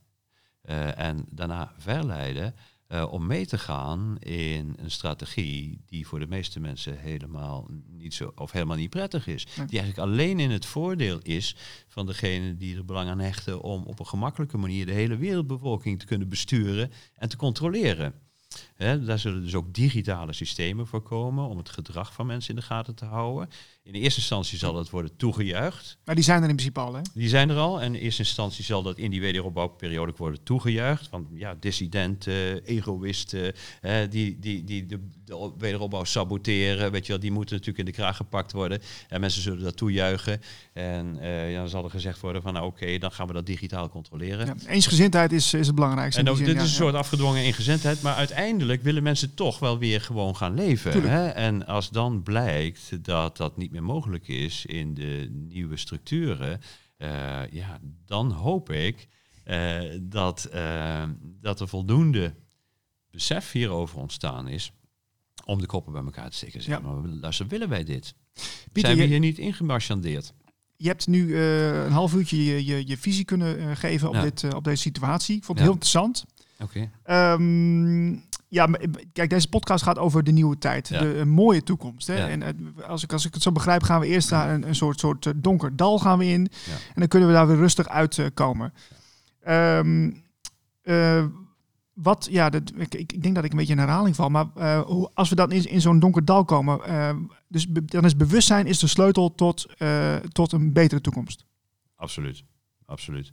[0.95, 2.55] en daarna verleiden
[2.88, 8.13] eh, om mee te gaan in een strategie die voor de meeste mensen helemaal niet
[8.13, 9.47] zo of helemaal niet prettig is.
[9.55, 9.65] Ja.
[9.65, 11.55] Die eigenlijk alleen in het voordeel is
[11.88, 15.99] van degene die er belang aan hechten om op een gemakkelijke manier de hele wereldbevolking
[15.99, 18.13] te kunnen besturen en te controleren.
[18.77, 22.65] Daar zullen dus ook digitale systemen voor komen om het gedrag van mensen in de
[22.65, 23.49] gaten te houden.
[23.86, 25.97] In eerste instantie zal dat worden toegejuicht.
[26.05, 26.93] maar die zijn er in principe al.
[26.93, 27.01] Hè?
[27.13, 27.81] Die zijn er al.
[27.81, 31.09] En in eerste instantie zal dat in die wederopbouwperiode worden toegejuicht.
[31.09, 37.21] Want ja, dissidenten, egoïsten, eh, die, die, die de, de wederopbouw saboteren, weet je wel,
[37.21, 38.81] die moeten natuurlijk in de kraag gepakt worden.
[39.09, 40.41] En mensen zullen dat toejuichen.
[40.73, 43.45] En eh, ja, dan zal er gezegd worden van, nou oké, dan gaan we dat
[43.45, 44.45] digitaal controleren.
[44.45, 46.21] Ja, eensgezindheid is, is het belangrijkste.
[46.21, 49.77] En ook, dit zin, is een soort afgedwongen ingezindheid, maar uiteindelijk willen mensen toch wel
[49.77, 51.09] weer gewoon gaan leven.
[51.09, 51.27] Hè?
[51.27, 56.59] En als dan blijkt dat dat niet meer mogelijk is in de nieuwe structuren,
[56.97, 59.07] eh, ja, dan hoop ik
[59.43, 62.36] eh, dat, eh, dat er voldoende
[63.11, 64.71] besef hierover ontstaan is
[65.45, 66.55] om de koppen bij elkaar te steken.
[66.55, 68.15] en Zeggen, maar luister, willen wij dit?
[68.71, 70.34] Pieter, Zijn we hier niet ingemarchandeerd?
[70.76, 74.21] Je hebt nu een half uurtje je, je, je visie kunnen geven op, Ja.
[74.21, 75.36] dit, op deze situatie.
[75.36, 75.63] Ik vond Ja.
[75.63, 76.26] het heel interessant.
[76.59, 76.91] Oké.
[77.03, 78.17] Ehm,
[78.54, 80.99] ja, maar, eh, kijk, deze podcast gaat over de nieuwe tijd, Ja.
[80.99, 82.08] de een mooie toekomst.
[82.08, 82.16] Hè?
[82.16, 82.28] Ja.
[82.30, 84.76] En eh, als, ik, als ik het zo begrijp, gaan we eerst naar een, een
[84.76, 86.41] soort, soort eh, donker dal gaan we in.
[86.66, 86.72] Ja.
[86.74, 88.74] En dan kunnen we daar weer rustig uitkomen.
[89.41, 90.12] Ehm
[90.82, 91.26] eh,
[91.93, 94.45] wat, ja, dat, ik, ik, denk dat ik een beetje in herhaling val, maar
[94.86, 96.80] hoe, als we dan in, in zo'n donker dal komen,
[97.47, 99.66] dus be- dan is bewustzijn is de sleutel tot,
[100.32, 101.45] tot een betere toekomst.
[101.95, 102.43] Absoluut,
[102.86, 103.30] absoluut.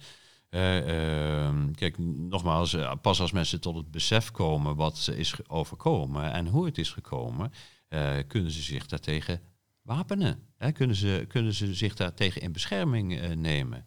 [0.51, 5.49] Eh, ehm, kijk, nogmaals, eh, pas als mensen tot het besef komen wat ze is
[5.49, 7.53] overkomen en hoe het is gekomen,
[7.89, 9.41] eh, kunnen ze zich daartegen
[9.83, 10.43] wapenen.
[10.57, 10.73] Hè?
[10.73, 13.85] Kunnen, ze, kunnen ze zich daartegen in bescherming eh, nemen.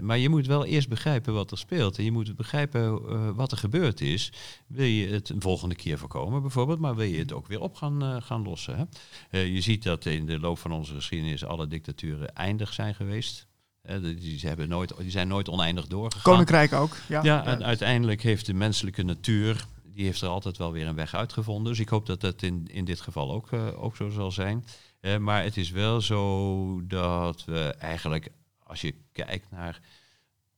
[0.00, 1.98] Maar je moet wel eerst begrijpen wat er speelt.
[1.98, 4.32] En je moet begrijpen wat er gebeurd is.
[4.66, 7.74] Wil je het een volgende keer voorkomen bijvoorbeeld, maar wil je het ook weer op
[7.74, 8.88] gaan, gaan lossen.
[9.28, 9.38] Hè?
[9.38, 13.46] Je ziet dat in de loop van onze geschiedenis alle dictaturen eindig zijn geweest.
[13.82, 16.32] Eh, die, die hebben nooit, die zijn nooit oneindig doorgegaan.
[16.32, 16.96] Koninkrijk ook.
[17.08, 20.94] Ja, Ja, en uiteindelijk heeft de menselijke natuur, die heeft er altijd wel weer een
[20.94, 21.72] weg uitgevonden.
[21.72, 24.64] Dus ik hoop dat dat in, in dit geval ook, uh, ook zo zal zijn.
[25.00, 28.28] Uh, maar het is wel zo dat we eigenlijk,
[28.58, 29.80] als je kijkt naar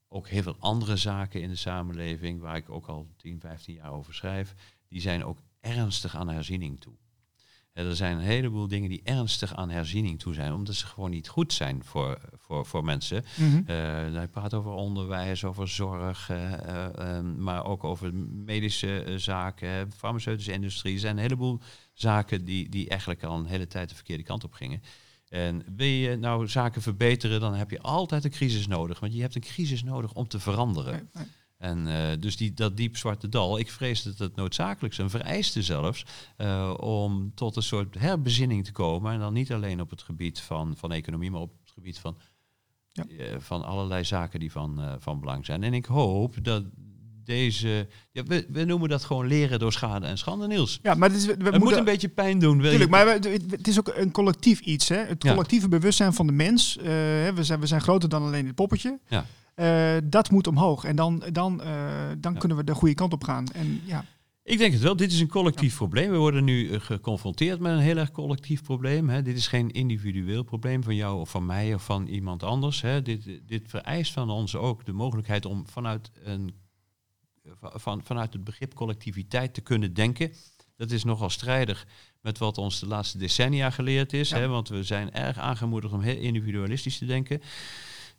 [0.08, 3.92] ook heel veel andere zaken in de samenleving, waar ik ook al 10, 15 jaar
[3.92, 4.54] over schrijf,
[4.88, 6.94] die zijn ook ernstig aan herziening toe.
[7.74, 11.28] Er zijn een heleboel dingen die ernstig aan herziening toe zijn, omdat ze gewoon niet
[11.28, 13.24] goed zijn voor, voor, voor mensen.
[13.36, 13.64] Mm -hmm.
[14.14, 18.14] hij praat over onderwijs, over zorg, uh, uh, maar ook over
[18.44, 20.94] medische zaken, farmaceutische industrie.
[20.94, 21.60] Er zijn een heleboel
[21.92, 24.82] zaken die, die eigenlijk al een hele tijd de verkeerde kant op gingen.
[25.28, 29.00] En wil je nou zaken verbeteren, dan heb je altijd een crisis nodig.
[29.00, 30.92] Want je hebt een crisis nodig om te veranderen.
[30.92, 31.26] Nee, nee.
[31.64, 35.10] En uh, dus die, dat diep zwarte dal, ik vrees dat het noodzakelijk is, een
[35.10, 36.04] vereiste zelfs,
[36.38, 39.12] uh, om tot een soort herbezinning te komen.
[39.12, 42.18] En dan niet alleen op het gebied van, van economie, maar op het gebied van,
[42.92, 43.04] ja.
[43.08, 45.62] uh, van allerlei zaken die van, van belang zijn.
[45.62, 46.64] En ik hoop dat
[47.24, 50.78] deze, ja, we, we noemen dat gewoon leren door schade en schande, Niels.
[50.82, 52.60] Ja, maar het, is, we, we het moet een beetje pijn doen.
[52.60, 52.88] Tuurlijk, je...
[52.88, 54.88] maar we, het is ook een collectief iets.
[54.88, 54.96] Hè?
[54.96, 55.78] Het collectieve ja.
[55.78, 56.74] bewustzijn van de mens.
[56.74, 58.98] we, zijn, we zijn groter dan alleen het poppetje.
[59.08, 59.26] Ja.
[59.56, 60.84] Uh, dat moet omhoog.
[60.84, 61.66] En dan, dan, uh,
[62.18, 62.38] dan ja.
[62.38, 63.46] kunnen we de goede kant op gaan.
[63.46, 64.04] En, ja.
[64.42, 64.96] Ik denk het wel.
[64.96, 65.76] Dit is een collectief ja.
[65.76, 66.10] probleem.
[66.10, 69.08] We worden nu uh, geconfronteerd met een heel erg collectief probleem.
[69.08, 69.22] Hè.
[69.22, 72.80] Dit is geen individueel probleem van jou of van mij of van iemand anders.
[72.80, 73.02] Hè.
[73.02, 76.54] Dit, dit vereist van ons ook de mogelijkheid om vanuit, een,
[77.60, 80.32] van, vanuit het begrip collectiviteit te kunnen denken.
[80.76, 81.86] Dat is nogal strijdig
[82.20, 84.28] met wat ons de laatste decennia geleerd is.
[84.28, 84.36] Ja.
[84.36, 87.40] Hè, want we zijn erg aangemoedigd om heel individualistisch te denken.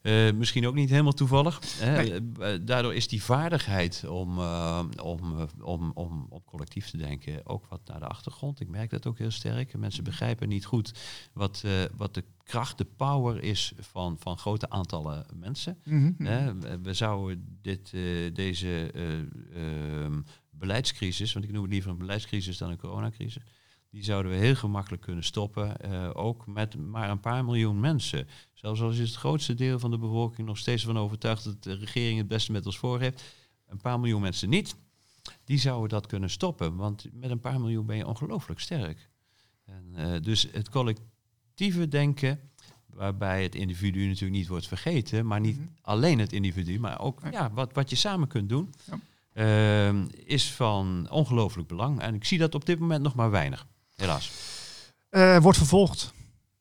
[0.05, 1.61] Uh, misschien ook niet helemaal toevallig.
[1.79, 2.03] Hè.
[2.03, 2.63] Nee.
[2.63, 7.81] Daardoor is die vaardigheid om, uh, om, om, om, om collectief te denken ook wat
[7.85, 8.59] naar de achtergrond.
[8.59, 9.77] Ik merk dat ook heel sterk.
[9.77, 10.91] Mensen begrijpen niet goed
[11.33, 15.77] wat, uh, wat de kracht, de power is van, van grote aantallen mensen.
[15.83, 16.59] Mm -hmm.
[16.59, 17.91] we, we zouden dit,
[18.33, 18.91] deze
[19.53, 23.43] ehm, beleidscrisis, want ik noem het liever een beleidscrisis dan een coronacrisis,
[23.89, 25.83] die zouden we heel gemakkelijk kunnen stoppen,
[26.15, 28.27] ook met maar een paar miljoen mensen.
[28.65, 31.73] Zelfs als is het grootste deel van de bevolking nog steeds van overtuigd dat de
[31.73, 33.23] regering het beste met ons voor heeft,
[33.67, 34.75] een paar miljoen mensen niet,
[35.43, 36.75] die zouden dat kunnen stoppen.
[36.75, 39.09] Want met een paar miljoen ben je ongelooflijk sterk.
[39.65, 42.39] En, uh, dus het collectieve denken,
[42.85, 45.75] waarbij het individu natuurlijk niet wordt vergeten, maar niet mm -hmm.
[45.81, 48.73] alleen het individu, maar ook ja, wat, wat je samen kunt doen,
[49.33, 49.93] ja.
[49.93, 52.01] uh, is van ongelooflijk belang.
[52.01, 53.67] En ik zie dat op dit moment nog maar weinig.
[53.95, 54.31] Helaas.
[55.11, 56.13] Uh, wordt vervolgd.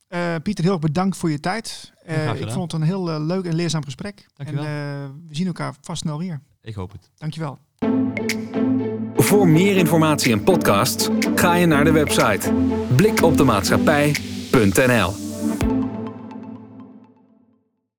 [0.08, 1.92] Uh, Pieter, heel erg bedankt voor je tijd.
[2.08, 4.26] Uh, ik vond het een heel leuk en leerzaam gesprek.
[4.36, 4.64] Dankjewel.
[4.64, 6.40] En we zien elkaar vast snel weer.
[6.62, 7.10] Ik hoop het.
[7.16, 7.58] Dankjewel.
[9.16, 12.52] Voor meer informatie en podcasts ga je naar de website
[12.96, 15.23] blikopdemaatschappij.nl